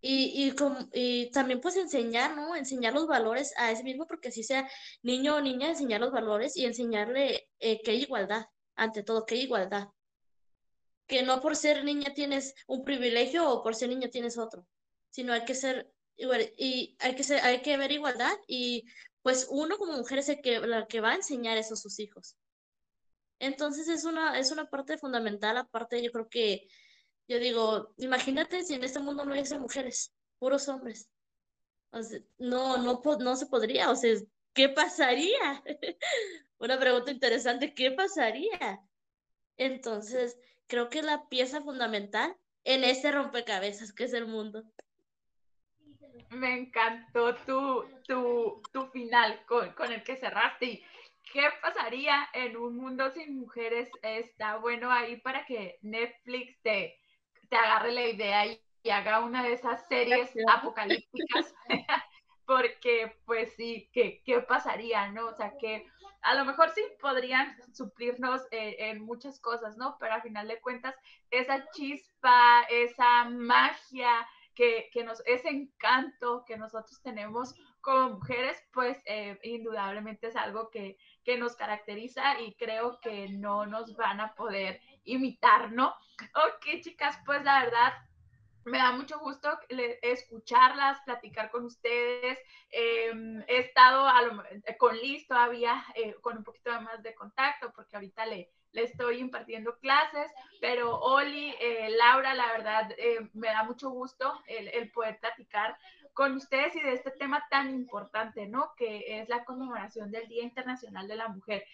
Y, 0.00 0.46
y, 0.46 0.54
y 0.92 1.30
también 1.30 1.60
pues 1.60 1.76
enseñar, 1.76 2.36
¿no? 2.36 2.54
Enseñar 2.54 2.92
los 2.92 3.06
valores 3.06 3.52
a 3.56 3.72
ese 3.72 3.82
mismo, 3.82 4.06
porque 4.06 4.30
si 4.30 4.42
sea 4.42 4.68
niño 5.02 5.36
o 5.36 5.40
niña, 5.40 5.70
enseñar 5.70 6.00
los 6.00 6.12
valores 6.12 6.56
y 6.56 6.64
enseñarle 6.64 7.48
eh, 7.58 7.82
que 7.82 7.90
hay 7.92 8.02
igualdad, 8.02 8.46
ante 8.76 9.02
todo, 9.02 9.24
que 9.24 9.34
hay 9.34 9.42
igualdad. 9.42 9.88
Que 11.06 11.22
no 11.22 11.40
por 11.40 11.56
ser 11.56 11.84
niña 11.84 12.14
tienes 12.14 12.54
un 12.66 12.84
privilegio 12.84 13.50
o 13.50 13.62
por 13.62 13.74
ser 13.74 13.88
niña 13.88 14.08
tienes 14.08 14.38
otro, 14.38 14.66
sino 15.10 15.32
hay 15.32 15.44
que 15.44 15.54
ser 15.54 15.92
igual, 16.16 16.52
y 16.56 16.96
hay 17.00 17.14
que 17.14 17.22
ser, 17.22 17.40
hay 17.40 17.62
que 17.62 17.76
ver 17.76 17.92
igualdad 17.92 18.36
y 18.46 18.84
pues 19.22 19.46
uno 19.50 19.76
como 19.76 19.92
mujer 19.92 20.18
es 20.18 20.28
el 20.28 20.40
que, 20.40 20.60
la 20.60 20.86
que 20.86 21.00
va 21.00 21.12
a 21.12 21.16
enseñar 21.16 21.56
eso 21.58 21.74
a 21.74 21.76
sus 21.76 21.98
hijos. 21.98 22.36
Entonces 23.38 23.88
es 23.88 24.04
una, 24.04 24.38
es 24.38 24.50
una 24.50 24.66
parte 24.70 24.98
fundamental, 24.98 25.56
aparte 25.56 26.02
yo 26.02 26.10
creo 26.12 26.28
que, 26.28 26.68
yo 27.28 27.38
digo, 27.38 27.94
imagínate 27.98 28.62
si 28.64 28.74
en 28.74 28.84
este 28.84 29.00
mundo 29.00 29.24
no 29.24 29.32
hubiese 29.32 29.58
mujeres, 29.58 30.14
puros 30.38 30.68
hombres. 30.68 31.10
no, 32.38 32.76
no, 32.78 33.02
no 33.18 33.36
se 33.36 33.46
podría, 33.46 33.90
o 33.90 33.96
sea, 33.96 34.14
¿qué 34.54 34.68
pasaría? 34.68 35.62
Una 36.58 36.78
pregunta 36.78 37.10
interesante, 37.10 37.74
¿qué 37.74 37.90
pasaría? 37.90 38.80
Entonces, 39.56 40.38
creo 40.66 40.88
que 40.88 41.02
la 41.02 41.28
pieza 41.28 41.62
fundamental 41.62 42.36
en 42.64 42.84
este 42.84 43.12
rompecabezas 43.12 43.92
que 43.92 44.04
es 44.04 44.12
el 44.12 44.26
mundo. 44.26 44.64
Me 46.30 46.58
encantó 46.58 47.34
tu, 47.46 47.84
tu, 48.06 48.62
tu 48.72 48.86
final 48.88 49.44
con, 49.46 49.72
con 49.74 49.92
el 49.92 50.02
que 50.02 50.16
cerraste 50.16 50.82
¿Qué 51.32 51.42
pasaría 51.60 52.28
en 52.32 52.56
un 52.56 52.76
mundo 52.76 53.10
sin 53.10 53.40
mujeres? 53.40 53.90
Está 54.02 54.56
bueno 54.58 54.90
ahí 54.90 55.16
para 55.20 55.44
que 55.44 55.78
Netflix 55.82 56.60
te, 56.62 56.98
te 57.48 57.56
agarre 57.56 57.92
la 57.92 58.06
idea 58.06 58.46
y, 58.46 58.60
haga 58.88 59.18
una 59.18 59.42
de 59.42 59.52
esas 59.52 59.84
series 59.88 60.32
apocalípticas. 60.48 61.52
Porque, 62.46 63.16
pues 63.24 63.52
sí, 63.56 63.90
¿qué, 63.92 64.22
¿qué, 64.24 64.38
pasaría, 64.42 65.10
no? 65.10 65.26
O 65.26 65.34
sea, 65.34 65.54
que 65.58 65.84
a 66.22 66.34
lo 66.36 66.44
mejor 66.44 66.70
sí 66.70 66.82
podrían 67.00 67.56
suplirnos 67.74 68.42
eh, 68.52 68.76
en 68.78 69.04
muchas 69.04 69.40
cosas, 69.40 69.76
¿no? 69.76 69.96
Pero 69.98 70.14
al 70.14 70.22
final 70.22 70.46
de 70.46 70.60
cuentas, 70.60 70.94
esa 71.32 71.68
chispa, 71.72 72.62
esa 72.70 73.24
magia, 73.24 74.24
que, 74.56 74.88
que 74.90 75.04
nos, 75.04 75.22
ese 75.26 75.50
encanto 75.50 76.44
que 76.44 76.56
nosotros 76.56 77.00
tenemos 77.02 77.54
como 77.80 78.14
mujeres, 78.14 78.60
pues 78.72 78.98
eh, 79.04 79.38
indudablemente 79.42 80.28
es 80.28 80.34
algo 80.34 80.70
que, 80.70 80.96
que 81.22 81.36
nos 81.36 81.54
caracteriza 81.54 82.40
y 82.40 82.54
creo 82.54 82.98
que 83.00 83.28
no 83.28 83.66
nos 83.66 83.94
van 83.94 84.20
a 84.20 84.34
poder 84.34 84.80
imitar, 85.06 85.72
¿no? 85.72 85.88
Ok, 86.34 86.80
chicas, 86.82 87.18
pues 87.24 87.42
la 87.44 87.64
verdad, 87.64 87.92
me 88.66 88.78
da 88.78 88.92
mucho 88.92 89.18
gusto 89.20 89.48
escucharlas, 90.02 91.00
platicar 91.02 91.50
con 91.50 91.64
ustedes. 91.64 92.38
Em, 92.70 93.40
he 93.46 93.58
estado 93.58 94.08
con 94.78 94.96
Liz 94.96 95.26
todavía 95.26 95.84
eh, 95.94 96.14
con 96.20 96.36
un 96.36 96.44
poquito 96.44 96.70
más 96.80 97.02
de 97.02 97.14
contacto 97.14 97.72
porque 97.74 97.94
ahorita 97.94 98.26
le, 98.26 98.50
le 98.72 98.82
estoy 98.82 99.18
impartiendo 99.18 99.78
clases, 99.78 100.30
pero 100.60 100.98
Oli, 100.98 101.54
eh, 101.60 101.88
Laura, 101.96 102.34
la 102.34 102.48
verdad, 102.48 102.90
eh, 102.98 103.30
me 103.34 103.48
da 103.48 103.62
mucho 103.62 103.90
gusto 103.90 104.40
el, 104.46 104.68
el, 104.68 104.90
poder 104.90 105.18
platicar 105.20 105.78
con 106.12 106.34
ustedes 106.34 106.74
y 106.74 106.80
de 106.80 106.94
este 106.94 107.10
tema 107.12 107.46
tan 107.50 107.74
importante, 107.74 108.46
¿no? 108.46 108.72
Que 108.76 109.20
es 109.20 109.28
la 109.28 109.44
conmemoración 109.44 110.10
del 110.10 110.26
Día 110.28 110.42
Internacional 110.42 111.06
de 111.06 111.16
la 111.16 111.28
Mujer, 111.28 111.64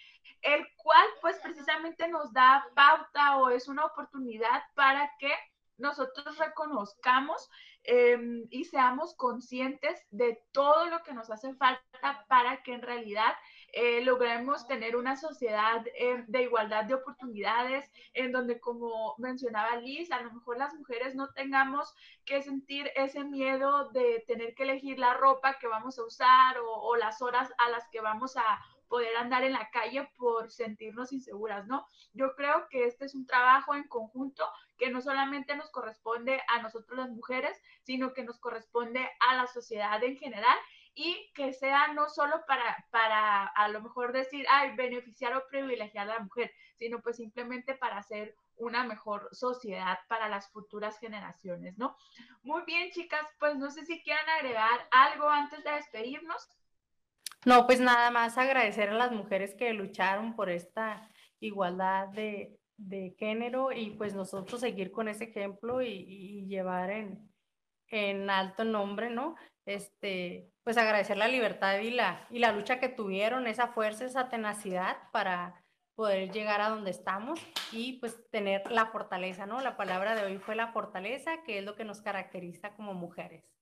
el 0.41 0.65
cual 0.77 1.07
pues 1.21 1.37
precisamente 1.39 2.07
nos 2.07 2.31
da 2.33 2.65
pauta 2.75 3.37
o 3.37 3.49
es 3.49 3.67
una 3.67 3.85
oportunidad 3.85 4.63
para 4.75 5.11
que 5.19 5.31
nosotros 5.77 6.37
reconozcamos 6.37 7.49
em, 7.83 8.45
y 8.49 8.65
seamos 8.65 9.15
conscientes 9.15 10.05
de 10.11 10.41
todo 10.51 10.85
lo 10.85 11.01
que 11.03 11.13
nos 11.13 11.29
hace 11.31 11.53
falta 11.55 12.25
para 12.27 12.61
que 12.63 12.73
en 12.73 12.81
realidad 12.81 13.33
eh, 13.75 14.01
logremos 14.05 14.67
tener 14.67 14.95
una 14.95 15.15
sociedad 15.15 15.83
eh, 15.95 16.23
de 16.27 16.43
igualdad 16.43 16.85
de 16.85 16.93
oportunidades, 16.93 17.91
en 18.13 18.31
donde, 18.31 18.59
como 18.59 19.15
mencionaba 19.17 19.77
Liz, 19.77 20.11
a 20.11 20.21
lo 20.21 20.31
mejor 20.31 20.59
las 20.59 20.75
mujeres 20.75 21.15
no 21.15 21.33
tengamos 21.33 21.93
que 22.23 22.43
sentir 22.43 22.91
ese 22.95 23.23
miedo 23.23 23.89
de 23.89 24.23
tener 24.27 24.53
que 24.53 24.63
elegir 24.63 24.99
la 24.99 25.15
ropa 25.15 25.57
que 25.57 25.67
vamos 25.67 25.97
a 25.97 26.05
usar 26.05 26.59
o, 26.59 26.71
o 26.71 26.95
las 26.97 27.23
horas 27.23 27.51
a 27.57 27.71
las 27.71 27.87
que 27.89 27.99
vamos 27.99 28.37
a 28.37 28.43
poder 28.87 29.17
andar 29.17 29.43
en 29.43 29.53
la 29.53 29.71
calle 29.71 30.07
por 30.17 30.51
sentirnos 30.51 31.11
inseguras, 31.11 31.65
¿no? 31.65 31.87
Yo 32.13 32.35
creo 32.35 32.67
que 32.69 32.85
este 32.85 33.05
es 33.05 33.15
un 33.15 33.25
trabajo 33.25 33.73
en 33.73 33.87
conjunto 33.87 34.45
que 34.77 34.91
no 34.91 35.01
solamente 35.01 35.55
nos 35.55 35.71
corresponde 35.71 36.39
a 36.47 36.61
nosotros 36.61 36.99
las 36.99 37.09
mujeres, 37.09 37.59
sino 37.81 38.13
que 38.13 38.23
nos 38.23 38.39
corresponde 38.39 39.09
a 39.19 39.35
la 39.35 39.47
sociedad 39.47 40.03
en 40.03 40.15
general 40.17 40.55
y 40.95 41.31
que 41.33 41.53
sea 41.53 41.87
no 41.93 42.09
solo 42.09 42.43
para, 42.47 42.85
para 42.91 43.45
a 43.45 43.67
lo 43.69 43.81
mejor 43.81 44.13
decir, 44.13 44.45
ay, 44.49 44.75
beneficiar 44.75 45.35
o 45.35 45.47
privilegiar 45.47 46.09
a 46.09 46.15
la 46.15 46.19
mujer, 46.19 46.51
sino 46.75 47.01
pues 47.01 47.17
simplemente 47.17 47.75
para 47.75 47.97
hacer 47.97 48.35
una 48.57 48.83
mejor 48.83 49.29
sociedad 49.31 49.97
para 50.07 50.29
las 50.29 50.49
futuras 50.51 50.99
generaciones, 50.99 51.77
¿no? 51.77 51.97
Muy 52.43 52.63
bien, 52.65 52.91
chicas, 52.91 53.25
pues 53.39 53.55
no 53.55 53.71
sé 53.71 53.85
si 53.85 54.01
quieran 54.03 54.29
agregar 54.29 54.87
algo 54.91 55.27
antes 55.27 55.63
de 55.63 55.71
despedirnos. 55.71 56.47
No, 57.45 57.65
pues 57.65 57.79
nada 57.79 58.11
más 58.11 58.37
agradecer 58.37 58.89
a 58.89 58.93
las 58.93 59.11
mujeres 59.11 59.55
que 59.55 59.73
lucharon 59.73 60.35
por 60.35 60.49
esta 60.49 61.09
igualdad 61.39 62.07
de, 62.09 62.57
de 62.77 63.15
género 63.17 63.71
y 63.71 63.91
pues 63.91 64.13
nosotros 64.13 64.61
seguir 64.61 64.91
con 64.91 65.07
ese 65.07 65.25
ejemplo 65.25 65.81
y, 65.81 65.87
y 65.89 66.45
llevar 66.45 66.91
en, 66.91 67.33
en 67.87 68.29
alto 68.29 68.63
nombre, 68.63 69.09
¿no? 69.09 69.35
Este, 69.65 70.51
pues 70.63 70.77
agradecer 70.77 71.17
la 71.17 71.27
libertad 71.27 71.79
y 71.79 71.91
la, 71.91 72.27
y 72.29 72.39
la 72.39 72.51
lucha 72.51 72.79
que 72.79 72.89
tuvieron, 72.89 73.47
esa 73.47 73.67
fuerza, 73.67 74.05
esa 74.05 74.29
tenacidad 74.29 74.97
para 75.11 75.63
poder 75.95 76.31
llegar 76.31 76.59
a 76.61 76.69
donde 76.69 76.91
estamos 76.91 77.39
y 77.71 77.93
pues 77.99 78.17
tener 78.31 78.69
la 78.71 78.87
fortaleza, 78.87 79.45
¿no? 79.45 79.61
La 79.61 79.77
palabra 79.77 80.15
de 80.15 80.25
hoy 80.25 80.37
fue 80.37 80.55
la 80.55 80.71
fortaleza, 80.71 81.43
que 81.43 81.59
es 81.59 81.65
lo 81.65 81.75
que 81.75 81.85
nos 81.85 82.01
caracteriza 82.01 82.73
como 82.75 82.93
mujeres. 82.93 83.53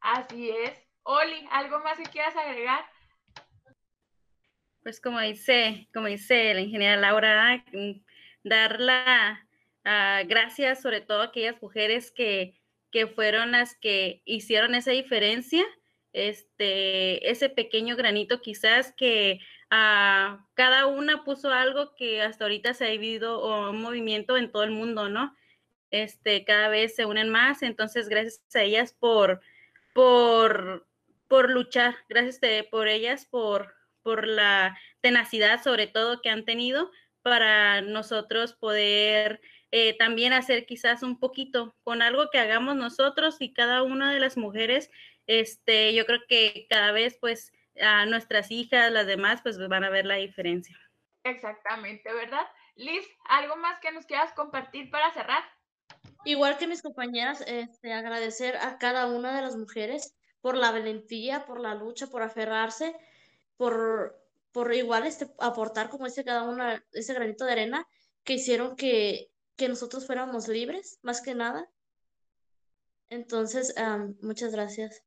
Así 0.00 0.50
es. 0.50 0.80
Oli, 1.04 1.46
¿algo 1.50 1.80
más 1.80 1.98
que 1.98 2.04
quieras 2.04 2.36
agregar? 2.36 2.84
Pues 4.82 5.00
como 5.00 5.20
dice, 5.20 5.88
como 5.92 6.06
dice 6.06 6.54
la 6.54 6.60
ingeniera 6.60 6.96
Laura, 6.96 7.64
mm, 7.72 8.00
dar 8.44 8.80
la 8.80 9.46
uh, 9.84 10.26
gracias 10.26 10.82
sobre 10.82 11.00
todo 11.00 11.22
a 11.22 11.26
aquellas 11.26 11.60
mujeres 11.62 12.10
que, 12.10 12.60
que 12.92 13.06
fueron 13.08 13.52
las 13.52 13.74
que 13.76 14.22
hicieron 14.24 14.74
esa 14.74 14.92
diferencia, 14.92 15.64
este, 16.12 17.30
ese 17.30 17.48
pequeño 17.48 17.96
granito 17.96 18.42
quizás 18.42 18.92
que 18.92 19.40
uh, 19.70 20.36
cada 20.54 20.86
una 20.86 21.24
puso 21.24 21.50
algo 21.50 21.94
que 21.96 22.20
hasta 22.22 22.44
ahorita 22.44 22.74
se 22.74 22.86
ha 22.86 22.90
vivido 22.90 23.70
un 23.70 23.80
movimiento 23.80 24.36
en 24.36 24.52
todo 24.52 24.62
el 24.62 24.70
mundo, 24.70 25.08
¿no? 25.08 25.34
Este, 25.90 26.44
cada 26.44 26.68
vez 26.68 26.94
se 26.94 27.06
unen 27.06 27.30
más, 27.30 27.62
entonces 27.62 28.08
gracias 28.08 28.42
a 28.54 28.62
ellas 28.62 28.94
por, 28.98 29.40
por, 29.94 30.86
por 31.28 31.50
luchar, 31.50 31.96
gracias 32.08 32.40
por 32.70 32.88
ellas 32.88 33.26
por, 33.26 33.74
por 34.02 34.26
la 34.26 34.78
tenacidad 35.00 35.62
sobre 35.62 35.86
todo 35.86 36.20
que 36.20 36.30
han 36.30 36.44
tenido 36.44 36.90
para 37.22 37.80
nosotros 37.80 38.52
poder 38.54 39.40
eh, 39.72 39.96
también 39.96 40.32
hacer 40.32 40.66
quizás 40.66 41.02
un 41.02 41.18
poquito 41.18 41.74
con 41.82 42.02
algo 42.02 42.30
que 42.30 42.38
hagamos 42.38 42.76
nosotros 42.76 43.36
y 43.40 43.52
cada 43.52 43.82
una 43.82 44.12
de 44.12 44.20
las 44.20 44.36
mujeres 44.36 44.90
este, 45.26 45.94
yo 45.94 46.06
creo 46.06 46.20
que 46.28 46.66
cada 46.68 46.92
vez 46.92 47.16
pues 47.20 47.52
a 47.80 48.06
nuestras 48.06 48.50
hijas, 48.50 48.92
las 48.92 49.06
demás, 49.06 49.40
pues 49.42 49.56
van 49.68 49.84
a 49.84 49.90
ver 49.90 50.06
la 50.06 50.16
diferencia. 50.16 50.78
Exactamente, 51.24 52.12
¿verdad? 52.12 52.46
Liz, 52.74 53.06
¿algo 53.28 53.56
más 53.56 53.78
que 53.80 53.92
nos 53.92 54.06
quieras 54.06 54.32
compartir 54.32 54.90
para 54.90 55.12
cerrar? 55.12 55.42
Igual 56.24 56.58
que 56.58 56.66
mis 56.66 56.82
compañeras, 56.82 57.42
este, 57.46 57.92
agradecer 57.92 58.56
a 58.56 58.78
cada 58.78 59.06
una 59.06 59.34
de 59.34 59.42
las 59.42 59.56
mujeres 59.56 60.14
por 60.40 60.56
la 60.56 60.70
valentía, 60.70 61.46
por 61.46 61.60
la 61.60 61.74
lucha, 61.74 62.08
por 62.08 62.22
aferrarse, 62.22 62.94
por, 63.56 64.20
por 64.52 64.74
igual 64.74 65.06
este, 65.06 65.28
aportar, 65.38 65.88
como 65.88 66.06
dice 66.06 66.24
cada 66.24 66.42
una, 66.42 66.84
ese 66.92 67.14
granito 67.14 67.44
de 67.44 67.52
arena 67.52 67.86
que 68.24 68.34
hicieron 68.34 68.76
que, 68.76 69.31
que 69.56 69.68
nosotros 69.68 70.06
fuéramos 70.06 70.48
libres, 70.48 70.98
más 71.02 71.20
que 71.20 71.34
nada. 71.34 71.68
Entonces, 73.08 73.74
muchas 74.22 74.52
gracias. 74.52 75.04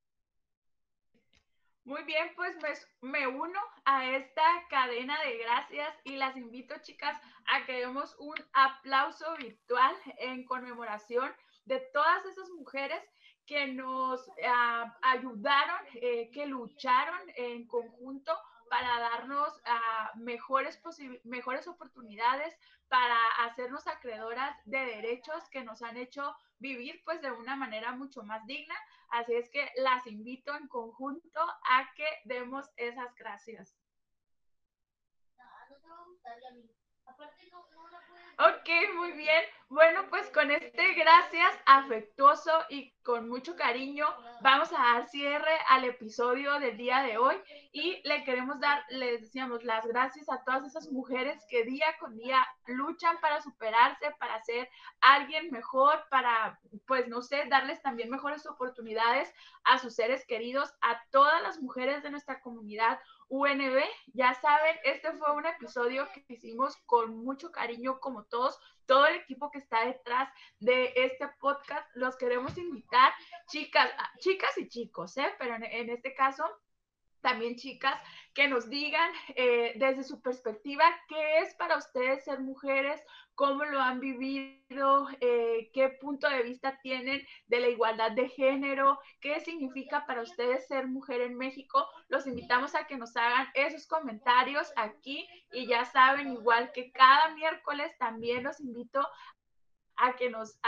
Muy 1.86 2.04
bien, 2.04 2.32
pues 2.36 2.56
me, 3.02 3.28
uno 3.28 3.60
a 3.86 4.10
esta 4.10 4.44
cadena 4.70 5.22
de 5.24 5.38
gracias 5.38 5.96
y 6.04 6.16
las 6.16 6.36
invito, 6.36 6.74
chicas, 6.82 7.16
a 7.46 7.64
que 7.66 7.74
demos 7.74 8.16
un 8.18 8.36
aplauso 8.54 9.36
virtual 9.38 9.96
en 10.18 10.46
conmemoración 10.46 11.32
de 11.66 11.80
todas 11.94 12.26
esas 12.26 12.50
mujeres 12.50 13.00
que 13.46 13.68
nos 13.68 14.28
ah, 14.48 14.98
ayudaron, 15.04 15.78
eh, 15.94 16.32
que 16.32 16.48
lucharon 16.48 17.22
en 17.36 17.68
conjunto 17.68 18.36
para 18.70 19.00
darnos 19.00 19.62
ah, 19.66 20.12
mejores, 20.16 20.82
mejores 21.24 21.68
oportunidades, 21.68 22.58
para 22.88 23.18
hacernos 23.46 23.88
acreedoras 23.88 24.56
de 24.66 24.80
derechos 24.80 25.50
que 25.50 25.64
nos 25.64 25.82
han 25.82 25.98
hecho 25.98 26.36
vivir 26.60 27.02
pues 27.04 27.22
de 27.22 27.32
una 27.32 27.56
manera 27.56 27.92
mucho 27.92 28.24
más 28.24 28.46
digna. 28.46 28.76
Así 29.10 29.34
es 29.34 29.50
que 29.50 29.72
las 29.78 30.06
invito 30.08 30.56
en 30.56 30.68
conjunto 30.68 31.40
a 31.40 31.90
que 31.96 32.08
demos 32.26 32.70
esas 32.78 33.14
gracias. 33.16 33.76
Ok, 38.38 38.70
muy 38.96 39.14
bien. 39.14 39.44
Bueno, 39.70 40.02
pues 40.10 40.30
con 40.32 40.52
este 40.52 40.94
gracias 40.94 41.54
afectuoso 41.66 42.52
y 42.70 42.92
con 43.02 43.30
mucho 43.30 43.56
cariño 43.56 44.06
vamos 44.42 44.72
a 44.74 44.78
dar 44.78 45.08
cierre 45.08 45.58
al 45.70 45.86
episodio 45.86 46.60
del 46.60 46.76
día 46.76 47.02
de 47.02 47.18
hoy 47.18 47.36
y 47.72 48.02
le 48.08 48.24
queremos 48.26 48.60
dar, 48.60 48.84
les 48.90 49.22
decíamos, 49.22 49.64
las 49.64 49.88
gracias 49.88 50.30
a 50.30 50.44
todas 50.44 50.66
esas 50.66 50.92
mujeres 50.92 51.42
que 51.50 51.64
día 51.64 51.86
con 52.00 52.16
día 52.18 52.46
luchan 52.68 53.18
para 53.22 53.42
superarse, 53.42 54.12
para 54.20 54.42
ser 54.44 54.70
alguien 55.02 55.50
mejor, 55.50 56.04
para, 56.10 56.60
pues 56.86 57.08
no 57.08 57.22
sé, 57.22 57.46
darles 57.50 57.82
también 57.82 58.10
mejores 58.10 58.46
oportunidades 58.46 59.34
a 59.64 59.80
sus 59.80 59.96
seres 59.96 60.26
queridos, 60.28 60.74
a 60.82 61.02
todas 61.10 61.42
las 61.42 61.62
mujeres 61.62 62.04
de 62.04 62.12
nuestra 62.12 62.42
comunidad 62.42 63.00
UNB. 63.30 63.84
Ya 64.14 64.34
saben, 64.36 64.76
este 64.84 65.12
fue 65.14 65.34
un 65.34 65.46
episodio 65.46 66.08
que 66.14 66.26
hicimos 66.28 66.78
con 66.86 67.18
mucho 67.24 67.52
cariño, 67.52 68.00
como 68.00 68.24
todos, 68.26 68.60
todo 68.86 69.06
el 69.08 69.16
equipo 69.16 69.52
que 69.52 69.60
está 69.60 69.86
detrás 69.86 70.30
de 70.60 70.94
este 70.96 71.28
podcast. 71.40 71.88
Los 71.96 72.16
queremos 72.18 72.58
invitar, 72.58 73.14
chicas, 73.48 73.90
chicas 74.20 74.58
y 74.58 74.68
chicos, 74.68 75.18
¿eh? 75.18 75.34
pero 75.40 75.56
en 75.56 75.90
este 75.90 76.14
caso 76.14 76.46
también 77.26 77.56
chicas, 77.56 78.00
que 78.36 78.48
nos 78.48 78.70
digan 78.70 79.12
eh, 79.36 79.74
desde 79.78 80.04
su 80.04 80.22
perspectiva 80.22 80.84
qué 81.08 81.40
es 81.40 81.56
para 81.56 81.76
ustedes 81.76 82.24
ser 82.24 82.40
mujeres, 82.40 83.02
cómo 83.34 83.66
lo 83.66 83.82
han 83.82 84.00
vivido, 84.00 85.08
eh, 85.22 85.72
qué 85.74 85.90
punto 85.90 86.30
de 86.30 86.44
vista 86.44 86.80
tienen 86.84 87.26
de 87.48 87.60
la 87.62 87.70
igualdad 87.70 88.12
de 88.12 88.30
género, 88.30 89.00
qué 89.22 89.40
significa 89.40 90.06
para 90.06 90.22
ustedes 90.22 90.68
ser 90.68 90.86
mujer 90.88 91.22
en 91.22 91.36
México. 91.36 91.88
Los 92.10 92.28
invitamos 92.28 92.76
a 92.76 92.86
que 92.86 92.96
nos 92.96 93.18
hagan 93.18 93.48
esos 93.56 93.88
comentarios 93.88 94.72
aquí 94.76 95.28
y 95.52 95.66
ya 95.66 95.84
saben, 95.86 96.32
igual 96.32 96.72
que 96.74 96.92
cada 96.92 97.34
miércoles, 97.34 97.92
también 97.98 98.44
los 98.44 98.60
invito 98.60 99.04
a 99.98 100.16
que 100.16 100.30
nos, 100.30 100.60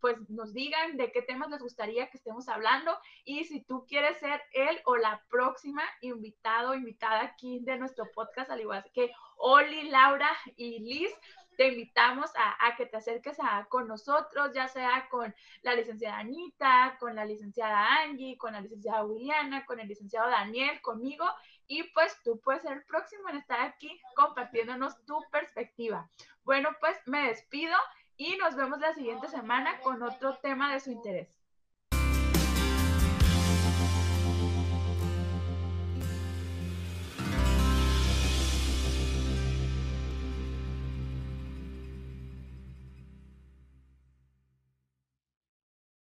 pues, 0.00 0.16
nos 0.28 0.52
digan 0.52 0.96
de 0.96 1.12
qué 1.12 1.22
temas 1.22 1.50
les 1.50 1.60
gustaría 1.60 2.10
que 2.10 2.18
estemos 2.18 2.48
hablando 2.48 2.96
y 3.24 3.44
si 3.44 3.62
tú 3.62 3.86
quieres 3.86 4.18
ser 4.18 4.42
él 4.52 4.80
o 4.84 4.96
la 4.96 5.22
próxima 5.28 5.82
invitado 6.00 6.74
invitada 6.74 7.22
aquí 7.22 7.60
de 7.60 7.78
nuestro 7.78 8.10
podcast, 8.14 8.50
al 8.50 8.60
igual 8.60 8.84
que 8.92 9.12
Oli, 9.36 9.88
Laura 9.88 10.30
y 10.56 10.78
Liz, 10.80 11.12
te 11.56 11.68
invitamos 11.68 12.30
a, 12.36 12.76
que 12.76 12.86
te 12.86 12.98
acerques 12.98 13.38
a, 13.40 13.66
con 13.68 13.88
nosotros, 13.88 14.52
ya 14.54 14.68
sea 14.68 15.08
con 15.10 15.34
la 15.62 15.74
licenciada 15.74 16.18
Anita, 16.18 16.96
con 17.00 17.14
la 17.14 17.24
licenciada 17.24 18.02
Angie, 18.02 18.36
con 18.36 18.52
la 18.52 18.60
licenciada 18.60 19.04
Williana, 19.04 19.64
con 19.64 19.80
el 19.80 19.88
licenciado 19.88 20.28
Daniel, 20.28 20.80
conmigo, 20.82 21.24
y 21.66 21.82
pues 21.94 22.16
tú 22.22 22.38
puedes 22.40 22.62
ser 22.62 22.72
el 22.72 22.84
próximo 22.84 23.28
en 23.28 23.38
estar 23.38 23.60
aquí 23.60 24.00
compartiéndonos 24.14 25.02
tu 25.04 25.18
perspectiva. 25.30 26.08
Bueno, 26.44 26.70
pues 26.78 26.96
me 27.06 27.28
despido 27.28 27.74
y 28.16 28.36
nos 28.36 28.56
vemos 28.56 28.78
la 28.80 28.94
siguiente 28.94 29.28
semana 29.28 29.80
con 29.80 30.02
otro 30.02 30.36
tema 30.38 30.72
de 30.72 30.80
su 30.80 30.90
interés. 30.90 31.28